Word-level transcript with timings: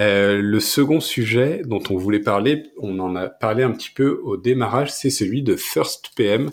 Euh, 0.00 0.40
le 0.42 0.60
second 0.60 1.00
sujet 1.00 1.62
dont 1.64 1.82
on 1.88 1.96
voulait 1.96 2.20
parler, 2.20 2.64
on 2.78 2.98
en 2.98 3.14
a 3.14 3.28
parlé 3.28 3.62
un 3.62 3.70
petit 3.70 3.90
peu 3.90 4.20
au 4.24 4.36
démarrage, 4.36 4.92
c'est 4.92 5.10
celui 5.10 5.42
de 5.42 5.56
First 5.56 6.10
PM. 6.16 6.50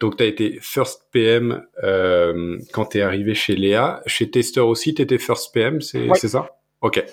Donc, 0.00 0.16
tu 0.16 0.22
as 0.22 0.26
été 0.26 0.58
First 0.62 1.08
PM 1.10 1.64
euh, 1.82 2.58
quand 2.72 2.86
tu 2.86 2.98
es 2.98 3.00
arrivé 3.00 3.34
chez 3.34 3.56
Léa. 3.56 4.00
Chez 4.06 4.30
Tester 4.30 4.60
aussi, 4.60 4.94
tu 4.94 5.02
étais 5.02 5.18
First 5.18 5.52
PM, 5.52 5.80
c'est 5.80 6.28
ça? 6.28 6.50
Ok. 6.80 6.98
Et 6.98 7.04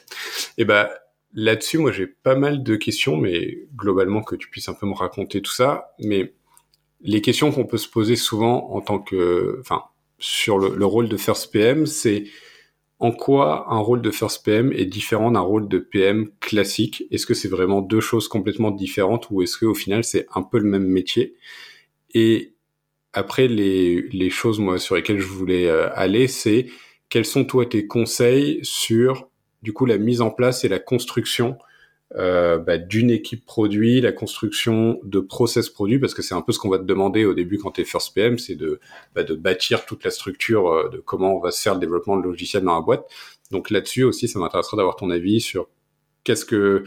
eh 0.59 0.65
ben 0.65 0.88
là-dessus, 1.33 1.79
moi, 1.79 1.92
j'ai 1.92 2.06
pas 2.06 2.36
mal 2.36 2.62
de 2.62 2.76
questions, 2.76 3.18
mais 3.18 3.58
globalement, 3.76 4.22
que 4.22 4.36
tu 4.36 4.50
puisses 4.50 4.70
un 4.70 4.76
peu 4.76 4.86
me 4.86 4.94
raconter 4.94 5.42
tout 5.42 5.52
ça. 5.52 5.96
Mais 6.00 6.34
les 7.02 7.22
questions 7.22 7.52
qu'on 7.52 7.66
peut 7.66 7.78
se 7.78 7.90
poser 7.90 8.16
souvent 8.16 8.72
en 8.72 8.82
tant 8.82 9.00
que... 9.00 9.58
Enfin, 9.62 9.84
sur 10.20 10.60
le, 10.60 10.76
le 10.76 10.86
rôle 10.86 11.10
de 11.10 11.18
First 11.18 11.52
PM, 11.52 11.88
c'est 11.88 12.26
en 12.99 13.12
quoi 13.12 13.71
un 13.73 13.79
rôle 13.79 14.01
de 14.01 14.12
First 14.12 14.46
PM 14.46 14.71
est 14.71 14.85
différent 14.85 15.31
d'un 15.31 15.41
rôle 15.41 15.67
de 15.67 15.79
PM 15.79 16.30
classique? 16.39 17.03
Est-ce 17.12 17.26
que 17.26 17.34
c'est 17.34 17.49
vraiment 17.49 17.81
deux 17.81 17.99
choses 17.99 18.27
complètement 18.27 18.72
différentes 18.72 19.27
ou 19.30 19.41
est-ce 19.41 19.58
qu'au 19.58 19.73
final 19.73 20.03
c'est 20.03 20.27
un 20.34 20.44
peu 20.44 20.59
le 20.59 20.70
même 20.70 20.88
métier? 20.88 21.36
Et 22.13 22.53
après, 23.13 23.48
les, 23.48 24.02
les 24.02 24.30
choses 24.30 24.59
moi 24.59 24.77
sur 24.80 24.95
lesquelles 24.95 25.20
je 25.20 25.27
voulais 25.27 25.67
euh, 25.67 25.89
aller, 25.94 26.27
c'est 26.27 26.67
quels 27.09 27.26
sont 27.26 27.45
toi 27.45 27.66
tes 27.66 27.88
conseils 27.88 28.59
sur 28.63 29.30
du 29.62 29.73
coup 29.73 29.86
la 29.86 29.98
mise 29.98 30.22
en 30.22 30.31
place 30.31 30.64
et 30.64 30.70
la 30.70 30.80
construction 30.80 31.58
euh, 32.14 32.59
bah, 32.59 32.77
d'une 32.77 33.09
équipe 33.09 33.45
produit, 33.45 34.00
la 34.00 34.12
construction 34.12 35.00
de 35.04 35.20
process 35.20 35.70
produit, 35.70 35.98
parce 36.00 36.14
que 36.14 36.22
c'est 36.22 36.36
un 36.36 36.41
peu 36.41 36.52
ce 36.52 36.59
qu'on 36.59 36.70
va 36.70 36.78
te 36.78 36.84
demander 36.84 37.26
au 37.26 37.34
début 37.34 37.58
quand 37.58 37.72
tu 37.72 37.81
es 37.81 37.84
first 37.84 38.14
PM, 38.14 38.38
c'est 38.38 38.55
de, 38.55 38.80
bah, 39.16 39.23
de 39.23 39.34
bâtir 39.34 39.86
toute 39.86 40.04
la 40.04 40.12
structure 40.12 40.68
euh, 40.68 40.90
de 40.90 40.98
comment 41.00 41.36
on 41.36 41.40
va 41.40 41.52
se 41.52 41.62
faire 41.62 41.73
le 41.73 41.80
développement 41.80 42.18
de 42.18 42.23
logiciel 42.23 42.64
dans 42.64 42.76
la 42.76 42.81
boîte. 42.81 43.05
Donc 43.52 43.70
là-dessus 43.70 44.04
aussi, 44.04 44.28
ça 44.28 44.40
m'intéresserait 44.40 44.78
d'avoir 44.78 44.95
ton 44.95 45.09
avis 45.09 45.41
sur 45.41 45.68
qu'est-ce 46.23 46.45
que 46.45 46.84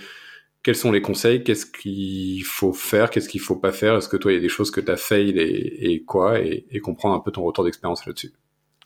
quels 0.62 0.76
sont 0.76 0.92
les 0.92 1.02
conseils, 1.02 1.44
qu'est-ce 1.44 1.66
qu'il 1.66 2.44
faut 2.44 2.72
faire, 2.72 3.10
qu'est-ce 3.10 3.28
qu'il 3.28 3.40
faut 3.40 3.56
pas 3.56 3.72
faire, 3.72 3.96
est-ce 3.96 4.08
que 4.08 4.16
toi 4.16 4.32
il 4.32 4.36
y 4.36 4.38
a 4.38 4.40
des 4.40 4.48
choses 4.48 4.70
que 4.70 4.80
tu 4.80 4.90
as 4.90 4.96
fail 4.96 5.30
et, 5.38 5.92
et 5.92 6.02
quoi, 6.02 6.40
et, 6.40 6.66
et, 6.70 6.80
comprendre 6.80 7.14
un 7.14 7.20
peu 7.20 7.30
ton 7.30 7.42
retour 7.42 7.64
d'expérience 7.64 8.04
là-dessus. 8.06 8.32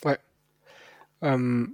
Ouais. 0.04 0.18
Euh, 1.24 1.66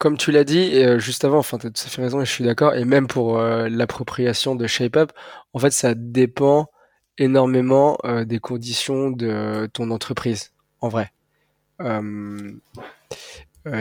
comme 0.00 0.16
tu 0.16 0.32
l'as 0.32 0.44
dit 0.44 0.82
euh, 0.82 0.98
juste 0.98 1.26
avant, 1.26 1.36
enfin, 1.36 1.58
tu 1.58 1.66
as 1.66 1.70
tout 1.70 1.82
à 1.84 1.90
fait 1.90 2.00
raison 2.00 2.22
et 2.22 2.24
je 2.24 2.30
suis 2.30 2.42
d'accord. 2.42 2.74
Et 2.74 2.86
même 2.86 3.06
pour 3.06 3.38
euh, 3.38 3.68
l'appropriation 3.68 4.54
de 4.54 4.66
ShapeUp, 4.66 5.12
en 5.52 5.58
fait, 5.58 5.72
ça 5.72 5.92
dépend 5.94 6.70
énormément 7.18 7.98
euh, 8.06 8.24
des 8.24 8.38
conditions 8.38 9.10
de 9.10 9.68
ton 9.74 9.90
entreprise, 9.90 10.52
en 10.80 10.88
vrai. 10.88 11.12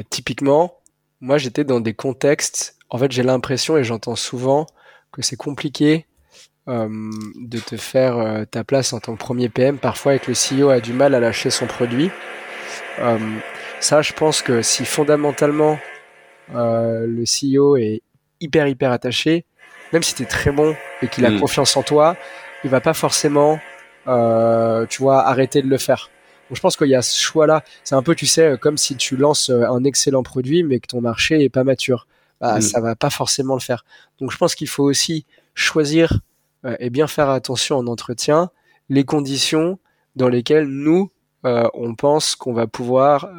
typiquement, 0.10 0.82
moi, 1.22 1.38
j'étais 1.38 1.64
dans 1.64 1.80
des 1.80 1.94
contextes. 1.94 2.78
En 2.90 2.98
fait, 2.98 3.14
j'ai 3.14 3.24
l'impression 3.24 3.78
et 3.78 3.86
j'entends 3.86 4.18
souvent 4.18 4.68
que 5.14 5.22
c'est 5.22 5.38
compliqué 5.38 6.06
de 6.68 7.60
te 7.60 7.78
faire 7.78 8.46
ta 8.52 8.64
place 8.64 8.94
en 8.94 9.00
tant 9.00 9.14
que 9.14 9.20
premier 9.20 9.50
PM, 9.50 9.78
parfois 9.80 10.12
avec 10.12 10.28
le 10.28 10.34
CEO 10.34 10.70
a 10.70 10.82
du 10.82 10.94
mal 10.94 11.16
à 11.16 11.20
lâcher 11.20 11.50
son 11.50 11.66
produit. 11.66 12.12
ça, 13.80 14.02
je 14.02 14.14
pense 14.14 14.42
que 14.42 14.62
si 14.62 14.86
fondamentalement 14.86 15.80
euh, 16.56 17.06
le 17.08 17.24
CEO 17.24 17.78
est 17.78 18.02
hyper 18.42 18.68
hyper 18.68 18.92
attaché, 18.92 19.46
même 19.94 20.04
si 20.04 20.16
tu 20.16 20.24
es 20.24 20.26
très 20.26 20.52
bon 20.52 20.76
et 21.02 21.08
qu'il 21.08 21.26
a 21.26 21.30
mm. 21.30 21.40
confiance 21.40 21.76
en 21.78 21.84
toi, 21.84 22.16
il 22.64 22.70
va 22.70 22.82
pas 22.82 22.94
forcément, 22.94 23.60
euh, 24.08 24.86
tu 24.88 25.02
vois, 25.02 25.28
arrêter 25.28 25.62
de 25.62 25.68
le 25.68 25.78
faire. 25.78 26.10
Donc 26.50 26.56
je 26.56 26.62
pense 26.62 26.76
qu'il 26.76 26.88
y 26.88 26.96
a 26.96 27.02
ce 27.02 27.20
choix-là. 27.20 27.64
C'est 27.84 27.96
un 27.96 28.02
peu, 28.02 28.16
tu 28.16 28.26
sais, 28.26 28.58
comme 28.60 28.78
si 28.78 28.96
tu 28.96 29.16
lances 29.18 29.50
euh, 29.50 29.66
un 29.66 29.84
excellent 29.84 30.24
produit, 30.24 30.64
mais 30.64 30.80
que 30.80 30.88
ton 30.88 31.02
marché 31.02 31.44
est 31.44 31.50
pas 31.50 31.64
mature. 31.64 32.08
Bah, 32.42 32.58
mm. 32.58 32.62
ça 32.62 32.80
va 32.80 32.96
pas 32.96 33.10
forcément 33.10 33.56
le 33.56 33.60
faire. 33.60 33.86
Donc 34.20 34.32
je 34.32 34.38
pense 34.38 34.56
qu'il 34.56 34.70
faut 34.70 34.84
aussi 34.84 35.26
choisir 35.54 36.22
et 36.80 36.90
bien 36.90 37.08
faire 37.08 37.30
attention 37.30 37.78
en 37.78 37.88
entretien 37.88 38.50
les 38.90 39.06
conditions 39.06 39.80
dans 40.18 40.28
lesquelles 40.28 40.68
nous 40.68 41.10
on 41.44 41.96
pense 41.96 42.36
qu'on 42.36 42.52
va 42.54 42.68
pouvoir 42.68 43.30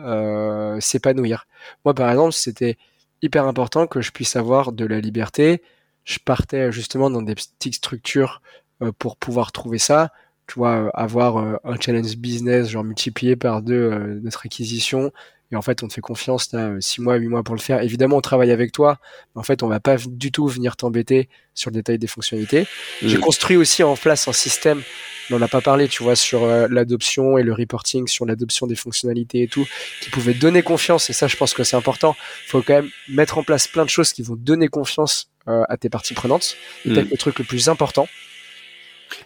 s'épanouir. 0.81 1.47
Moi, 1.84 1.94
par 1.94 2.10
exemple, 2.10 2.32
c'était 2.32 2.78
hyper 3.22 3.47
important 3.47 3.86
que 3.86 4.00
je 4.00 4.12
puisse 4.12 4.36
avoir 4.36 4.72
de 4.72 4.84
la 4.84 5.00
liberté. 5.00 5.62
Je 6.04 6.19
partais 6.25 6.72
justement 6.72 7.10
dans 7.10 7.22
des 7.22 7.34
petites 7.34 7.75
structures 7.75 8.41
euh, 8.82 8.92
pour 8.98 9.16
pouvoir 9.16 9.53
trouver 9.53 9.78
ça. 9.78 10.10
Tu 10.47 10.58
vois, 10.58 10.86
euh, 10.86 10.91
avoir 10.94 11.36
euh, 11.36 11.56
un 11.64 11.78
challenge 11.78 12.16
business, 12.16 12.69
genre 12.70 12.84
multiplié 12.84 13.36
par 13.36 13.62
deux 13.62 14.20
notre 14.22 14.47
acquisition. 14.47 15.12
Et 15.53 15.56
en 15.56 15.62
fait, 15.62 15.83
on 15.83 15.88
te 15.88 15.94
fait 15.94 16.00
confiance, 16.00 16.50
tu 16.50 16.56
as 16.56 16.77
six 16.81 17.00
mois, 17.00 17.16
huit 17.16 17.28
mois 17.28 17.43
pour 17.43 17.55
le 17.55 17.61
faire. 17.61 17.83
Évidemment, 17.83 18.16
on 18.16 18.21
travaille 18.21 18.53
avec 18.53 18.71
toi, 18.72 18.99
mais 19.34 19.41
en 19.41 19.43
fait, 19.43 19.62
on 19.62 19.69
va 19.69 19.81
pas 19.81 19.97
du 20.06 20.31
tout 20.31 20.47
venir 20.47 20.77
t'embêter 20.77 21.28
sur 21.55 21.71
le 21.71 21.75
détail 21.75 21.99
des 21.99 22.06
fonctionnalités. 22.06 22.66
J'ai 23.03 23.19
construit 23.19 23.56
aussi 23.56 23.83
en 23.83 23.97
place 23.97 24.28
un 24.28 24.33
système 24.33 24.83
on 25.31 25.39
n'en 25.39 25.44
a 25.44 25.49
pas 25.49 25.60
parlé, 25.60 25.89
tu 25.89 26.03
vois, 26.03 26.16
sur 26.16 26.44
euh, 26.44 26.66
l'adoption 26.71 27.39
et 27.39 27.43
le 27.43 27.53
reporting, 27.53 28.09
sur 28.09 28.27
l'adoption 28.27 28.66
des 28.66 28.75
fonctionnalités 28.75 29.43
et 29.43 29.49
tout, 29.49 29.66
qui 30.00 30.10
pouvaient 30.10 30.34
donner 30.34 30.62
confiance. 30.62 31.10
Et 31.10 31.12
ça, 31.12 31.28
je 31.28 31.37
pense 31.37 31.55
que 31.55 31.65
c'est 31.65 31.77
important. 31.77 32.16
Il 32.47 32.50
faut 32.50 32.62
quand 32.62 32.75
même 32.75 32.91
mettre 33.09 33.39
en 33.39 33.43
place 33.43 33.69
plein 33.69 33.84
de 33.84 33.91
choses 33.91 34.12
qui 34.12 34.22
vont 34.22 34.37
donner 34.37 34.69
confiance 34.69 35.31
euh, 35.49 35.62
à 35.69 35.77
tes 35.77 35.89
parties 35.89 36.15
prenantes. 36.15 36.56
C'est 36.83 36.91
peut-être 36.91 37.06
mm. 37.06 37.12
le 37.12 37.16
truc 37.16 37.39
le 37.39 37.44
plus 37.44 37.69
important. 37.69 38.09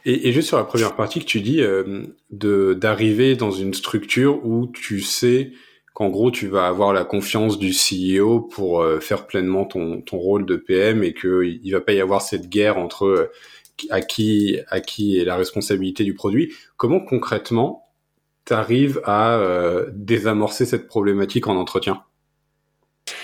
Et, 0.07 0.33
juste 0.33 0.49
sur 0.49 0.57
la 0.57 0.65
première 0.65 0.97
partie 0.97 1.21
que 1.21 1.25
tu 1.25 1.41
dis, 1.41 1.61
euh, 1.61 2.05
de 2.31 2.75
d'arriver 2.75 3.37
dans 3.37 3.51
une 3.51 3.75
structure 3.75 4.45
où 4.45 4.67
tu 4.67 5.01
sais 5.01 5.53
qu'en 5.95 6.11
gros 6.11 6.31
tu 6.31 6.49
vas 6.49 6.67
avoir 6.67 6.93
la 6.93 7.05
confiance 7.05 7.59
du 7.59 7.73
CEO 7.73 8.41
pour 8.41 8.85
faire 9.01 9.27
pleinement 9.27 9.65
ton, 9.65 10.03
ton 10.03 10.19
rôle 10.19 10.45
de 10.45 10.57
PM 10.57 11.03
et 11.03 11.15
qu'il 11.15 11.61
il 11.63 11.71
va 11.71 11.81
pas 11.81 11.93
y 11.93 12.01
avoir 12.01 12.21
cette 12.21 12.49
guerre 12.49 12.79
entre 12.79 13.31
à 13.91 14.01
qui, 14.01 14.59
à 14.69 14.81
qui 14.81 15.19
est 15.19 15.25
la 15.25 15.37
responsabilité 15.37 16.05
du 16.05 16.15
produit. 16.15 16.53
Comment 16.77 17.01
concrètement 17.01 17.89
tu 18.45 18.53
arrives 18.53 19.01
à 19.05 19.37
euh, 19.37 19.91
désamorcer 19.93 20.67
cette 20.67 20.87
problématique 20.87 21.47
en 21.47 21.57
entretien? 21.57 22.03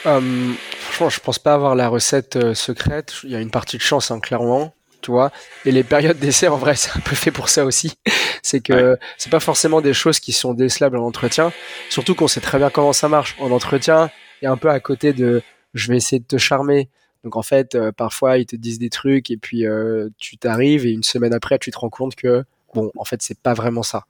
Euh, 0.07 0.53
Franchement, 0.73 1.11
je 1.11 1.21
pense 1.21 1.39
pas 1.39 1.55
avoir 1.55 1.75
la 1.75 1.89
recette 1.89 2.37
euh, 2.37 2.55
secrète. 2.55 3.15
Il 3.25 3.31
y 3.31 3.37
a 3.37 3.41
une 3.41 3.51
partie 3.51 3.77
de 3.77 3.83
chance, 3.83 4.11
hein, 4.11 4.21
clairement. 4.21 4.75
Tu 5.01 5.11
vois, 5.11 5.33
et 5.65 5.73
les 5.73 5.83
périodes 5.83 6.19
d'essai, 6.19 6.49
en 6.49 6.57
vrai, 6.57 6.75
c'est 6.77 6.91
un 6.97 7.01
peu 7.01 7.17
fait 7.17 7.31
pour 7.31 7.49
ça 7.49 7.65
aussi. 7.65 7.95
c'est 8.43 8.61
que 8.61 8.97
c'est 9.19 9.31
pas 9.31 9.41
forcément 9.41 9.81
des 9.81 9.95
choses 9.95 10.21
qui 10.21 10.33
sont 10.33 10.55
décelables 10.55 10.97
en 10.97 11.07
entretien. 11.07 11.53
Surtout 11.89 12.15
qu'on 12.15 12.29
sait 12.29 12.41
très 12.41 12.59
bien 12.59 12.71
comment 12.71 12.93
ça 12.93 13.09
marche. 13.09 13.37
En 13.39 13.51
entretien, 13.51 14.11
a 14.43 14.51
un 14.51 14.57
peu 14.57 14.71
à 14.71 14.81
côté 14.81 15.13
de 15.13 15.43
je 15.75 15.89
vais 15.89 15.97
essayer 15.97 16.19
de 16.19 16.27
te 16.27 16.37
charmer, 16.37 16.89
donc 17.25 17.37
en 17.37 17.43
fait, 17.43 17.75
euh, 17.75 17.93
parfois 17.93 18.39
ils 18.39 18.47
te 18.47 18.57
disent 18.57 18.79
des 18.79 18.91
trucs 18.91 19.31
et 19.31 19.37
puis 19.37 19.67
euh, 19.67 20.09
tu 20.19 20.39
t'arrives 20.39 20.87
et 20.87 20.91
une 20.91 21.03
semaine 21.03 21.35
après 21.35 21.59
tu 21.59 21.71
te 21.71 21.79
rends 21.79 21.91
compte 21.91 22.15
que 22.15 22.45
bon, 22.75 22.91
en 22.97 23.05
fait 23.05 23.23
c'est 23.23 23.39
pas 23.39 23.55
vraiment 23.55 23.83
ça. 23.83 24.07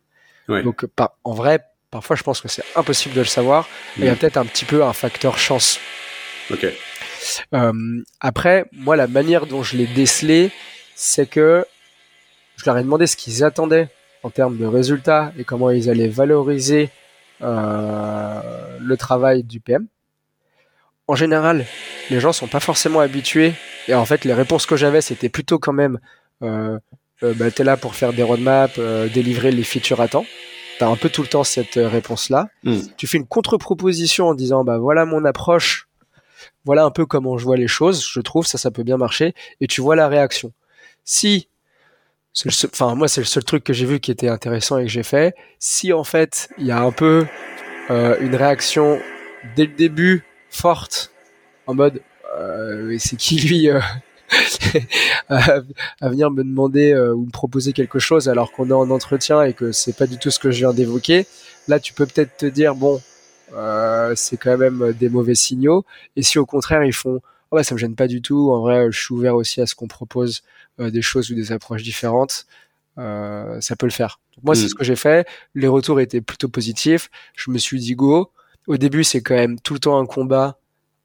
Donc 0.48 0.84
en 1.22 1.32
vrai, 1.32 1.60
parfois 1.92 2.16
je 2.16 2.24
pense 2.24 2.40
que 2.40 2.48
c'est 2.48 2.64
impossible 2.74 3.14
de 3.14 3.20
le 3.20 3.26
savoir. 3.26 3.68
Il 3.96 4.04
y 4.04 4.08
a 4.08 4.14
mm. 4.14 4.16
peut-être 4.16 4.36
un 4.36 4.44
petit 4.44 4.64
peu 4.64 4.82
un 4.82 4.92
facteur 4.92 5.38
chance. 5.38 5.78
Ok. 6.50 6.66
Euh, 7.54 8.02
après, 8.20 8.64
moi 8.72 8.96
la 8.96 9.06
manière 9.06 9.46
dont 9.46 9.62
je 9.62 9.76
l'ai 9.76 9.86
décelé, 9.86 10.50
c'est 11.00 11.26
que 11.26 11.64
je 12.56 12.64
leur 12.66 12.76
ai 12.78 12.82
demandé 12.82 13.06
ce 13.06 13.16
qu'ils 13.16 13.42
attendaient 13.44 13.88
en 14.22 14.30
termes 14.30 14.58
de 14.58 14.66
résultats 14.66 15.32
et 15.38 15.44
comment 15.44 15.70
ils 15.70 15.88
allaient 15.88 16.08
valoriser 16.08 16.90
le 17.40 18.94
travail 18.96 19.44
du 19.44 19.60
PM 19.60 19.86
en 21.10 21.16
général, 21.16 21.66
les 22.08 22.20
gens 22.20 22.32
sont 22.32 22.46
pas 22.46 22.60
forcément 22.60 23.00
habitués. 23.00 23.54
Et 23.88 23.94
en 23.94 24.04
fait, 24.04 24.24
les 24.24 24.32
réponses 24.32 24.64
que 24.64 24.76
j'avais, 24.76 25.00
c'était 25.00 25.28
plutôt 25.28 25.58
quand 25.58 25.72
même, 25.72 25.98
euh, 26.44 26.78
euh 27.24 27.34
bah, 27.34 27.50
t'es 27.50 27.64
là 27.64 27.76
pour 27.76 27.96
faire 27.96 28.12
des 28.12 28.22
roadmaps, 28.22 28.76
euh, 28.78 29.08
délivrer 29.08 29.50
les 29.50 29.64
features 29.64 30.00
à 30.00 30.06
temps. 30.06 30.24
T'as 30.78 30.86
un 30.86 30.94
peu 30.94 31.08
tout 31.08 31.22
le 31.22 31.26
temps 31.26 31.42
cette 31.42 31.78
euh, 31.78 31.88
réponse-là. 31.88 32.46
Hmm. 32.62 32.78
Tu 32.96 33.08
fais 33.08 33.18
une 33.18 33.26
contre-proposition 33.26 34.28
en 34.28 34.34
disant, 34.34 34.62
bah 34.62 34.78
voilà 34.78 35.04
mon 35.04 35.24
approche, 35.24 35.88
voilà 36.64 36.84
un 36.84 36.92
peu 36.92 37.06
comment 37.06 37.38
je 37.38 37.44
vois 37.44 37.56
les 37.56 37.66
choses. 37.66 38.06
Je 38.08 38.20
trouve 38.20 38.46
ça, 38.46 38.56
ça 38.56 38.70
peut 38.70 38.84
bien 38.84 38.96
marcher. 38.96 39.34
Et 39.60 39.66
tu 39.66 39.80
vois 39.80 39.96
la 39.96 40.06
réaction. 40.06 40.52
Si 41.10 41.48
enfin 42.72 42.94
moi 42.94 43.08
c'est 43.08 43.20
le 43.20 43.26
seul 43.26 43.42
truc 43.42 43.64
que 43.64 43.72
j'ai 43.72 43.84
vu 43.84 43.98
qui 43.98 44.12
était 44.12 44.28
intéressant 44.28 44.78
et 44.78 44.84
que 44.84 44.90
j'ai 44.90 45.02
fait. 45.02 45.34
Si 45.58 45.92
en 45.92 46.04
fait 46.04 46.48
il 46.56 46.66
y 46.66 46.70
a 46.70 46.80
un 46.80 46.92
peu 46.92 47.26
euh, 47.90 48.16
une 48.20 48.36
réaction 48.36 49.00
dès 49.56 49.64
le 49.64 49.74
début 49.74 50.24
forte 50.50 51.10
en 51.66 51.74
mode 51.74 52.00
euh, 52.38 52.96
c'est 53.00 53.16
qui 53.16 53.40
lui 53.40 53.68
euh, 53.68 53.80
à, 55.28 55.62
venir 56.02 56.30
me 56.30 56.44
demander 56.44 56.92
euh, 56.92 57.12
ou 57.12 57.26
me 57.26 57.30
proposer 57.32 57.72
quelque 57.72 57.98
chose 57.98 58.28
alors 58.28 58.52
qu'on 58.52 58.70
est 58.70 58.72
en 58.72 58.90
entretien 58.90 59.42
et 59.42 59.52
que 59.52 59.72
c'est 59.72 59.96
pas 59.96 60.06
du 60.06 60.16
tout 60.16 60.30
ce 60.30 60.38
que 60.38 60.52
je 60.52 60.58
viens 60.58 60.72
d'évoquer 60.72 61.26
là 61.66 61.80
tu 61.80 61.92
peux 61.92 62.06
peut-être 62.06 62.36
te 62.36 62.46
dire 62.46 62.76
bon 62.76 63.00
c'est 64.14 64.36
quand 64.36 64.56
même 64.56 64.92
des 64.92 65.08
mauvais 65.08 65.34
signaux 65.34 65.84
et 66.14 66.22
si 66.22 66.38
au 66.38 66.46
contraire 66.46 66.84
ils 66.84 66.92
font 66.92 67.20
oh 67.50 67.56
bah 67.56 67.64
ça 67.64 67.74
me 67.74 67.78
gêne 67.78 67.94
pas 67.94 68.06
du 68.06 68.22
tout. 68.22 68.50
En 68.50 68.60
vrai 68.60 68.90
je 68.90 68.98
suis 69.00 69.14
ouvert 69.14 69.36
aussi 69.36 69.60
à 69.60 69.66
ce 69.66 69.74
qu'on 69.74 69.88
propose 69.88 70.42
des 70.78 71.02
choses 71.02 71.30
ou 71.30 71.34
des 71.34 71.52
approches 71.52 71.82
différentes. 71.82 72.46
Ça 72.96 73.76
peut 73.78 73.86
le 73.86 73.92
faire. 73.92 74.20
Moi 74.42 74.54
c'est 74.54 74.66
mm. 74.66 74.68
ce 74.68 74.74
que 74.74 74.84
j'ai 74.84 74.96
fait. 74.96 75.28
Les 75.54 75.68
retours 75.68 76.00
étaient 76.00 76.20
plutôt 76.20 76.48
positifs. 76.48 77.10
Je 77.34 77.50
me 77.50 77.58
suis 77.58 77.80
dit 77.80 77.94
go. 77.94 78.30
Au 78.66 78.76
début, 78.76 79.04
c'est 79.04 79.22
quand 79.22 79.34
même 79.34 79.58
tout 79.58 79.72
le 79.74 79.80
temps 79.80 79.98
un 79.98 80.06
combat 80.06 80.58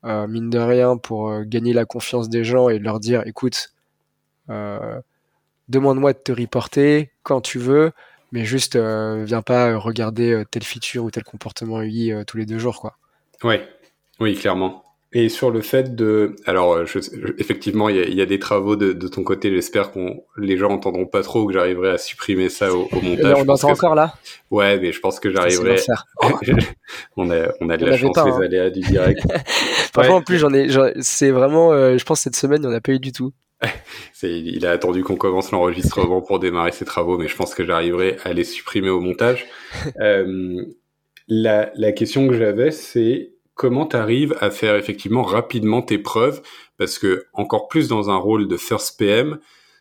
mine 0.03 0.51
de 0.51 0.59
rien, 0.59 0.97
pour 0.97 1.42
gagner 1.45 1.74
la 1.74 1.86
confiance 1.86 2.30
des 2.30 2.44
gens 2.44 2.69
et 2.69 2.77
leur 2.77 3.00
dire, 3.00 3.24
écoute, 3.25 3.74
demande-moi 4.47 6.13
de 6.13 6.19
te 6.19 6.31
reporter 6.31 7.09
quand 7.24 7.42
tu 7.42 7.57
veux, 7.57 7.92
mais 8.31 8.45
juste 8.45 8.75
viens 8.75 9.42
pas 9.42 9.75
regarder 9.77 10.44
telle 10.51 10.63
feature 10.63 11.06
ou 11.06 11.09
tel 11.09 11.24
comportement 11.24 11.81
UI 11.81 12.13
tous 12.27 12.38
les 12.38 12.45
deux 12.45 12.59
jours, 12.59 12.81
quoi. 12.81 13.00
Ouais, 13.44 13.68
oui, 14.19 14.36
clairement. 14.36 14.83
Et 15.17 15.29
sur 15.29 15.50
le 15.50 15.62
fait 15.62 15.95
de, 15.95 16.35
alors 16.45 16.73
euh, 16.73 16.85
je, 16.85 17.00
effectivement, 17.38 17.88
il 17.88 17.95
y 17.95 18.00
a, 18.01 18.09
y 18.09 18.21
a, 18.21 18.25
des 18.25 18.38
travaux 18.38 18.75
de, 18.75 18.91
de 18.91 19.07
ton 19.07 19.23
côté. 19.23 19.50
J'espère 19.50 19.91
qu'on 19.91 20.25
les 20.35 20.57
gens 20.57 20.69
entendront 20.69 21.06
pas 21.06 21.23
trop 21.23 21.47
que 21.47 21.53
j'arriverai 21.53 21.91
à 21.91 21.97
supprimer 21.97 22.50
ça 22.50 22.73
au, 22.73 22.89
au 22.91 23.00
montage. 23.00 23.33
on 23.38 23.47
entend 23.47 23.69
encore 23.69 23.95
là. 23.95 24.13
Ouais, 24.51 24.77
mais 24.77 24.91
je 24.91 25.00
pense 25.00 25.21
que 25.21 25.31
j'arriverai. 25.31 25.77
on 27.15 27.31
a 27.31 27.47
on 27.62 27.69
a 27.69 27.77
de 27.77 27.85
la 27.85 27.95
chance 27.95 28.13
pas, 28.13 28.25
les 28.25 28.31
hein. 28.31 28.41
aléas 28.41 28.69
du 28.71 28.81
direct. 28.81 29.21
Parfois 29.94 30.15
ouais. 30.15 30.19
en 30.19 30.21
plus 30.21 30.38
j'en 30.38 30.53
ai, 30.53 30.67
c'est 31.00 31.31
vraiment, 31.31 31.71
euh, 31.71 31.97
je 31.97 32.03
pense 32.03 32.19
cette 32.19 32.35
semaine 32.35 32.65
on 32.65 32.73
a 32.73 32.81
pas 32.81 32.91
eu 32.91 33.00
du 33.00 33.13
tout. 33.13 33.31
il 34.21 34.65
a 34.65 34.71
attendu 34.71 35.01
qu'on 35.01 35.15
commence 35.15 35.51
l'enregistrement 35.51 36.21
pour 36.21 36.39
démarrer 36.39 36.73
ses 36.73 36.83
travaux, 36.83 37.18
mais 37.18 37.29
je 37.29 37.38
pense 37.38 37.56
que 37.56 37.63
j'arriverai 37.63 38.18
à 38.25 38.33
les 38.33 38.44
supprimer 38.44 38.89
au 38.89 39.00
montage. 39.00 39.45
euh, 40.01 40.61
la, 41.29 41.71
la 41.75 41.94
question 41.94 42.27
que 42.27 42.38
j'avais, 42.38 42.71
c'est 42.71 43.34
comment 43.56 43.88
tu 43.88 43.96
arrives 43.96 44.36
à 44.40 44.52
faire 44.52 44.75
effectivement 44.75 45.24
rapidement 45.24 45.81
tes 45.81 45.98
preuves? 45.98 46.42
Parce 46.78 47.00
que 47.00 47.25
encore 47.34 47.68
plus 47.68 47.88
dans 47.88 48.10
un 48.10 48.18
rôle 48.18 48.48
de 48.48 48.57
first 48.57 49.00
PM, 49.00 49.40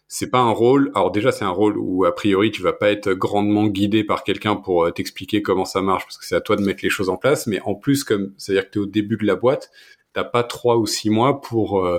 c'est 0.09 0.31
pas 0.31 0.39
un 0.39 0.51
rôle. 0.51 0.91
Alors 0.95 1.11
déjà, 1.11 1.33
c'est 1.33 1.45
un 1.45 1.51
rôle 1.51 1.77
où 1.77 2.05
a 2.05 2.15
priori 2.15 2.51
tu 2.51 2.63
vas 2.63 2.73
pas 2.73 2.91
être 2.91 3.13
grandement 3.13 3.67
guidé 3.67 4.05
par 4.05 4.23
quelqu'un 4.23 4.57
pour 4.57 4.85
euh, 4.85 4.91
t'expliquer 4.91 5.43
comment 5.43 5.65
ça 5.65 5.83
marche 5.83 6.05
parce 6.05 6.19
que 6.19 6.25
c'est 6.25 6.37
à 6.37 6.41
toi 6.41 6.57
de 6.57 6.63
mettre 6.63 6.85
les 6.85 6.91
choses 6.91 7.09
en 7.09 7.17
place. 7.17 7.47
Mais 7.47 7.61
en 7.63 7.75
plus, 7.75 8.05
comme 8.05 8.33
c'est-à-dire 8.39 8.67
que 8.67 8.71
tu 8.71 8.79
es 8.79 8.83
au 8.83 8.87
début 8.87 9.17
de 9.17 9.27
la 9.27 9.35
boîte, 9.35 9.71
t'as 10.13 10.25
pas 10.25 10.45
trois 10.45 10.77
ou 10.77 10.87
six 10.87 11.11
mois 11.11 11.41
pour 11.41 11.85
euh, 11.85 11.99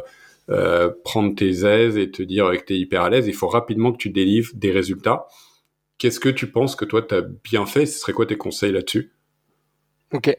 euh, 0.50 0.92
prendre 1.04 1.36
tes 1.36 1.66
aises 1.66 1.98
et 1.98 2.10
te 2.10 2.24
dire 2.24 2.52
que 2.52 2.66
tu 2.66 2.74
es 2.74 2.78
hyper 2.78 3.02
à 3.02 3.10
l'aise. 3.10 3.28
Il 3.28 3.34
faut 3.34 3.48
rapidement 3.48 3.92
que 3.92 3.98
tu 3.98 4.10
délivres 4.10 4.52
des 4.56 4.72
résultats. 4.72 5.28
Qu'est-ce 5.98 6.20
que 6.20 6.30
tu 6.30 6.50
penses 6.50 6.76
que 6.76 6.86
toi 6.86 7.02
tu 7.02 7.16
as 7.16 7.22
bien 7.22 7.66
fait? 7.66 7.86
Ce 7.86 8.00
serait 8.00 8.14
quoi 8.14 8.26
tes 8.26 8.38
conseils 8.38 8.72
là-dessus? 8.72 9.12
Ok. 10.14 10.38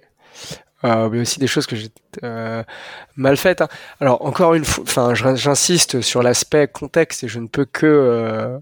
Euh, 0.85 1.09
mais 1.09 1.21
aussi 1.21 1.41
des 1.41 1.47
choses 1.47 1.67
que 1.67 1.75
j'ai 1.75 1.89
euh, 2.23 2.63
mal 3.17 3.37
faites. 3.37 3.63
Hein. 3.63 3.69
Alors 4.01 4.25
encore 4.25 4.55
une 4.55 4.65
fois, 4.65 4.85
enfin, 4.85 5.15
j'insiste 5.15 6.03
sur 6.03 6.23
l'aspect 6.23 6.69
contexte 6.69 7.25
et 7.25 7.29
je 7.29 7.41
ne 7.41 7.49
peux 7.49 7.65
que 7.65 7.87
euh, 7.87 8.59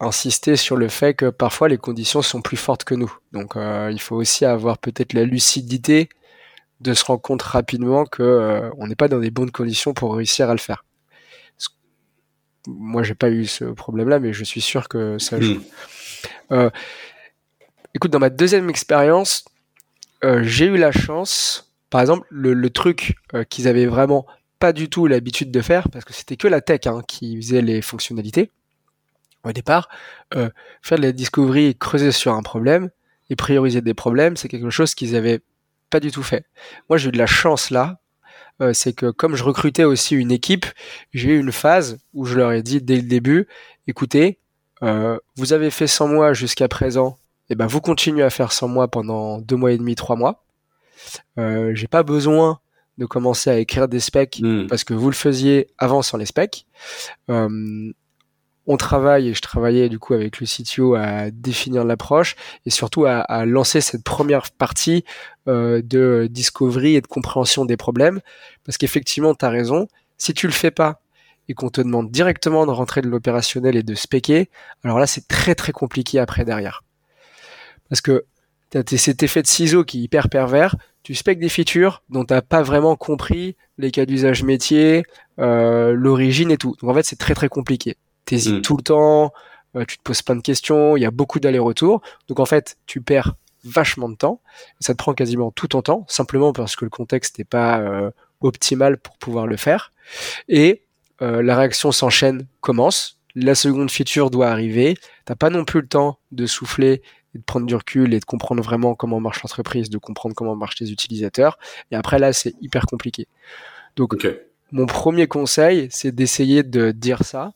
insister 0.00 0.56
sur 0.56 0.76
le 0.76 0.88
fait 0.88 1.14
que 1.14 1.28
parfois 1.28 1.68
les 1.68 1.76
conditions 1.76 2.22
sont 2.22 2.40
plus 2.40 2.56
fortes 2.56 2.84
que 2.84 2.94
nous. 2.94 3.14
Donc 3.32 3.56
euh, 3.56 3.90
il 3.92 4.00
faut 4.00 4.16
aussi 4.16 4.46
avoir 4.46 4.78
peut-être 4.78 5.12
la 5.12 5.24
lucidité 5.24 6.08
de 6.80 6.94
se 6.94 7.04
rendre 7.04 7.20
compte 7.20 7.42
rapidement 7.42 8.04
que 8.06 8.22
euh, 8.22 8.70
on 8.78 8.86
n'est 8.86 8.96
pas 8.96 9.08
dans 9.08 9.20
des 9.20 9.30
bonnes 9.30 9.50
conditions 9.50 9.92
pour 9.92 10.16
réussir 10.16 10.48
à 10.48 10.52
le 10.52 10.58
faire. 10.58 10.84
Moi, 12.66 13.02
j'ai 13.02 13.14
pas 13.14 13.28
eu 13.28 13.44
ce 13.44 13.66
problème-là, 13.66 14.18
mais 14.18 14.32
je 14.32 14.42
suis 14.42 14.62
sûr 14.62 14.88
que 14.88 15.18
ça 15.18 15.38
joue. 15.38 15.60
Hmm. 16.48 16.70
écoute, 17.94 18.10
dans 18.10 18.18
ma 18.18 18.30
deuxième 18.30 18.70
expérience, 18.70 19.44
euh, 20.22 20.42
j'ai 20.42 20.66
eu 20.66 20.76
la 20.76 20.92
chance, 20.92 21.72
par 21.90 22.00
exemple, 22.00 22.26
le, 22.30 22.70
truc 22.70 23.16
euh, 23.34 23.44
qu'ils 23.44 23.68
avaient 23.68 23.86
vraiment 23.86 24.26
pas 24.58 24.72
du 24.72 24.88
tout 24.88 25.06
l'habitude 25.06 25.50
de 25.50 25.60
faire, 25.60 25.88
parce 25.90 26.04
que 26.04 26.12
c'était 26.12 26.36
que 26.36 26.48
la 26.48 26.60
tech 26.60 26.86
hein, 26.86 27.02
qui 27.06 27.36
faisait 27.36 27.62
les 27.62 27.82
fonctionnalités 27.82 28.50
au 29.44 29.52
départ, 29.52 29.88
euh, 30.34 30.48
faire 30.80 30.96
de 30.96 31.02
la 31.02 31.12
discovery, 31.12 31.76
creuser 31.76 32.12
sur 32.12 32.32
un 32.32 32.42
problème 32.42 32.90
et 33.28 33.36
prioriser 33.36 33.82
des 33.82 33.92
problèmes, 33.92 34.36
c'est 34.36 34.48
quelque 34.48 34.70
chose 34.70 34.94
qu'ils 34.94 35.16
avaient 35.16 35.40
pas 35.90 36.00
du 36.00 36.10
tout 36.10 36.22
fait. 36.22 36.46
Moi, 36.88 36.96
j'ai 36.96 37.08
eu 37.08 37.12
de 37.12 37.18
la 37.18 37.26
chance 37.26 37.70
là, 37.70 38.00
c'est 38.72 38.94
que 38.94 39.10
comme 39.10 39.34
je 39.34 39.42
recrutais 39.42 39.84
aussi 39.84 40.14
une 40.14 40.30
équipe, 40.30 40.64
j'ai 41.12 41.30
eu 41.30 41.40
une 41.40 41.52
phase 41.52 41.98
où 42.14 42.24
je 42.24 42.36
leur 42.36 42.52
ai 42.52 42.62
dit 42.62 42.80
dès 42.80 42.96
le 42.96 43.02
début, 43.02 43.48
écoutez, 43.86 44.38
vous 44.80 45.52
avez 45.52 45.70
fait 45.70 45.88
sans 45.88 46.08
moi 46.08 46.32
jusqu'à 46.32 46.68
présent 46.68 47.18
et 47.18 47.23
eh 47.50 47.54
ben 47.54 47.66
vous 47.66 47.80
continuez 47.80 48.22
à 48.22 48.30
faire 48.30 48.52
sans 48.52 48.68
moi 48.68 48.88
pendant 48.88 49.38
deux 49.38 49.56
mois 49.56 49.72
et 49.72 49.78
demi, 49.78 49.94
trois 49.94 50.16
mois. 50.16 50.44
Euh, 51.38 51.74
j'ai 51.74 51.88
pas 51.88 52.02
besoin 52.02 52.60
de 52.98 53.06
commencer 53.06 53.50
à 53.50 53.58
écrire 53.58 53.88
des 53.88 54.00
specs 54.00 54.40
hmm. 54.40 54.66
parce 54.68 54.84
que 54.84 54.94
vous 54.94 55.10
le 55.10 55.14
faisiez 55.14 55.68
avant 55.78 56.02
sans 56.02 56.16
les 56.16 56.26
specs. 56.26 56.66
Euh, 57.30 57.92
on 58.66 58.76
travaille 58.78 59.28
et 59.28 59.34
je 59.34 59.42
travaillais 59.42 59.88
du 59.88 59.98
coup 59.98 60.14
avec 60.14 60.40
le 60.40 60.46
CTO 60.46 60.94
à 60.94 61.30
définir 61.30 61.84
l'approche 61.84 62.34
et 62.64 62.70
surtout 62.70 63.04
à, 63.04 63.18
à, 63.18 63.44
lancer 63.44 63.82
cette 63.82 64.04
première 64.04 64.50
partie 64.52 65.04
euh, 65.48 65.82
de 65.82 66.28
discovery 66.30 66.94
et 66.94 67.02
de 67.02 67.06
compréhension 67.06 67.66
des 67.66 67.76
problèmes 67.76 68.20
parce 68.64 68.78
qu'effectivement 68.78 69.34
tu 69.34 69.44
as 69.44 69.50
raison, 69.50 69.86
si 70.16 70.32
tu 70.32 70.46
le 70.46 70.52
fais 70.52 70.70
pas 70.70 71.00
et 71.48 71.54
qu'on 71.54 71.68
te 71.68 71.82
demande 71.82 72.10
directement 72.10 72.64
de 72.64 72.70
rentrer 72.70 73.02
de 73.02 73.08
l'opérationnel 73.08 73.76
et 73.76 73.82
de 73.82 73.94
specker, 73.94 74.48
alors 74.82 74.98
là 74.98 75.06
c'est 75.06 75.28
très 75.28 75.54
très 75.54 75.72
compliqué 75.72 76.18
après 76.18 76.46
derrière. 76.46 76.83
Parce 77.88 78.00
que 78.00 78.24
tu 78.70 78.94
as 78.94 78.98
cet 78.98 79.22
effet 79.22 79.42
de 79.42 79.46
ciseau 79.46 79.84
qui 79.84 80.00
est 80.00 80.02
hyper 80.02 80.28
pervers. 80.28 80.76
Tu 81.02 81.14
specs 81.14 81.38
des 81.38 81.48
features 81.48 82.02
dont 82.08 82.24
t'as 82.24 82.40
pas 82.40 82.62
vraiment 82.62 82.96
compris 82.96 83.56
les 83.78 83.90
cas 83.90 84.06
d'usage 84.06 84.42
métier, 84.42 85.04
euh, 85.38 85.92
l'origine 85.92 86.50
et 86.50 86.56
tout. 86.56 86.74
Donc 86.80 86.90
en 86.90 86.94
fait, 86.94 87.04
c'est 87.04 87.18
très 87.18 87.34
très 87.34 87.48
compliqué. 87.48 87.96
T'hésites 88.24 88.56
mm. 88.56 88.62
tout 88.62 88.76
le 88.76 88.82
temps, 88.82 89.32
euh, 89.76 89.84
tu 89.84 89.98
te 89.98 90.02
poses 90.02 90.22
plein 90.22 90.36
de 90.36 90.42
questions, 90.42 90.96
il 90.96 91.00
y 91.00 91.06
a 91.06 91.10
beaucoup 91.10 91.40
d'allers-retours. 91.40 92.00
Donc 92.28 92.40
en 92.40 92.46
fait, 92.46 92.78
tu 92.86 93.00
perds 93.00 93.34
vachement 93.64 94.08
de 94.08 94.16
temps. 94.16 94.40
Ça 94.80 94.94
te 94.94 94.98
prend 94.98 95.14
quasiment 95.14 95.50
tout 95.50 95.68
ton 95.68 95.82
temps, 95.82 96.04
simplement 96.08 96.52
parce 96.52 96.76
que 96.76 96.84
le 96.84 96.90
contexte 96.90 97.38
n'est 97.38 97.44
pas 97.44 97.80
euh, 97.80 98.10
optimal 98.40 98.98
pour 98.98 99.16
pouvoir 99.18 99.46
le 99.46 99.56
faire. 99.56 99.92
Et 100.48 100.80
la 101.20 101.56
réaction 101.56 101.90
s'enchaîne, 101.90 102.46
commence. 102.60 103.18
La 103.34 103.54
seconde 103.54 103.90
feature 103.90 104.28
doit 104.28 104.48
arriver. 104.48 104.98
T'as 105.24 105.36
pas 105.36 105.48
non 105.48 105.64
plus 105.64 105.80
le 105.80 105.86
temps 105.86 106.18
de 106.32 106.44
souffler 106.44 107.00
et 107.34 107.38
de 107.38 107.42
prendre 107.42 107.66
du 107.66 107.74
recul 107.74 108.14
et 108.14 108.20
de 108.20 108.24
comprendre 108.24 108.62
vraiment 108.62 108.94
comment 108.94 109.20
marche 109.20 109.42
l'entreprise, 109.42 109.90
de 109.90 109.98
comprendre 109.98 110.34
comment 110.34 110.56
marchent 110.56 110.80
les 110.80 110.92
utilisateurs. 110.92 111.58
Et 111.90 111.96
après 111.96 112.18
là, 112.18 112.32
c'est 112.32 112.54
hyper 112.60 112.86
compliqué. 112.86 113.26
Donc, 113.96 114.26
mon 114.72 114.86
premier 114.86 115.26
conseil, 115.26 115.88
c'est 115.90 116.12
d'essayer 116.12 116.62
de 116.62 116.90
dire 116.90 117.24
ça. 117.24 117.52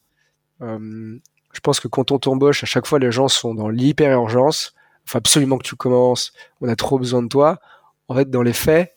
Euh, 0.63 1.19
je 1.53 1.61
pense 1.61 1.81
que 1.81 1.89
quand 1.89 2.13
on 2.13 2.19
t'embauche, 2.19 2.63
à 2.63 2.67
chaque 2.67 2.87
fois, 2.87 2.99
les 2.99 3.11
gens 3.11 3.29
sont 3.29 3.55
dans 3.55 3.69
l'hyper 3.69 4.13
urgence. 4.13 4.75
Il 5.07 5.11
faut 5.11 5.19
absolument 5.19 5.59
que 5.59 5.67
tu 5.67 5.77
commences. 5.77 6.33
On 6.61 6.69
a 6.69 6.77
trop 6.77 6.99
besoin 6.99 7.23
de 7.23 7.29
toi. 7.29 7.59
En 8.09 8.15
fait, 8.15 8.31
dans 8.31 8.43
les 8.43 8.53
faits, 8.53 8.97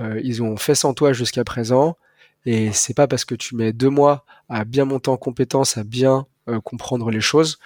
euh, 0.00 0.20
ils 0.24 0.42
ont 0.42 0.56
fait 0.56 0.74
sans 0.74 0.94
toi 0.94 1.12
jusqu'à 1.12 1.44
présent. 1.44 1.96
Et 2.44 2.72
c'est 2.72 2.94
pas 2.94 3.06
parce 3.06 3.24
que 3.24 3.34
tu 3.34 3.54
mets 3.54 3.72
deux 3.72 3.90
mois 3.90 4.24
à 4.48 4.64
bien 4.64 4.84
monter 4.84 5.10
en 5.10 5.16
compétence, 5.16 5.76
à 5.76 5.84
bien 5.84 6.26
euh, 6.48 6.60
comprendre 6.60 7.10
les 7.10 7.20
choses 7.20 7.58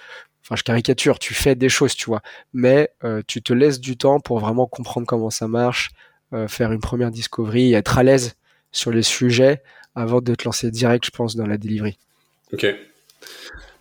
enfin 0.47 0.55
je 0.55 0.63
caricature, 0.63 1.19
tu 1.19 1.35
fais 1.35 1.57
des 1.57 1.69
choses, 1.69 1.97
tu 1.97 2.07
vois, 2.07 2.23
mais 2.55 2.91
euh, 3.03 3.21
tu 3.27 3.43
te 3.43 3.53
laisses 3.53 3.81
du 3.81 3.97
temps 3.97 4.21
pour 4.21 4.39
vraiment 4.39 4.67
comprendre 4.67 5.05
comment 5.05 5.31
ça 5.31 5.49
marche, 5.49 5.91
euh, 6.33 6.47
faire 6.47 6.71
une 6.71 6.81
première 6.81 7.11
discovery, 7.11 7.75
être 7.75 7.99
à 7.99 8.05
l'aise 8.05 8.37
sur 8.71 8.93
les 8.93 9.03
sujets 9.03 9.63
avant 9.97 10.21
de 10.21 10.35
te 10.37 10.45
lancer 10.45 10.71
direct, 10.71 11.05
je 11.05 11.11
pense, 11.11 11.35
dans 11.35 11.47
la 11.47 11.59
delivery. 11.59 11.99
Ok. 12.53 12.65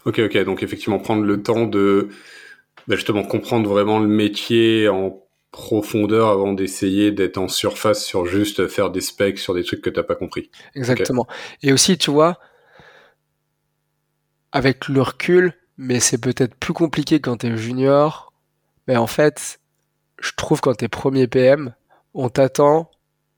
Ok, 0.05 0.19
ok. 0.19 0.43
Donc 0.43 0.63
effectivement, 0.63 0.98
prendre 0.98 1.24
le 1.24 1.43
temps 1.43 1.67
de 1.67 2.10
bah, 2.88 2.95
justement 2.95 3.24
comprendre 3.24 3.69
vraiment 3.69 4.00
le 4.00 4.07
métier 4.07 4.89
en 4.89 5.22
profondeur 5.51 6.29
avant 6.29 6.53
d'essayer 6.53 7.12
d'être 7.12 7.38
en 7.38 7.48
surface 7.48 8.03
sur 8.03 8.25
juste 8.25 8.67
faire 8.67 8.89
des 8.89 9.01
specs 9.01 9.39
sur 9.39 9.53
des 9.53 9.63
trucs 9.63 9.81
que 9.81 9.89
t'as 9.91 10.03
pas 10.03 10.15
compris. 10.15 10.50
Exactement. 10.74 11.27
Et 11.62 11.72
aussi, 11.72 11.98
tu 11.98 12.12
vois, 12.12 12.39
avec 14.51 14.88
le 14.88 15.01
recul, 15.01 15.53
mais 15.77 16.00
c'est 16.00 16.17
peut-être 16.17 16.55
plus 16.55 16.74
compliqué 16.74 17.20
quand 17.20 17.38
t'es 17.38 17.55
junior. 17.58 18.34
Mais 18.88 18.98
en 18.98 19.08
fait, 19.08 19.60
je 20.20 20.32
trouve 20.36 20.62
quand 20.62 20.75
t'es 20.75 20.88
premier 20.88 21.27
PM, 21.27 21.74
on 22.13 22.29
t'attend 22.29 22.89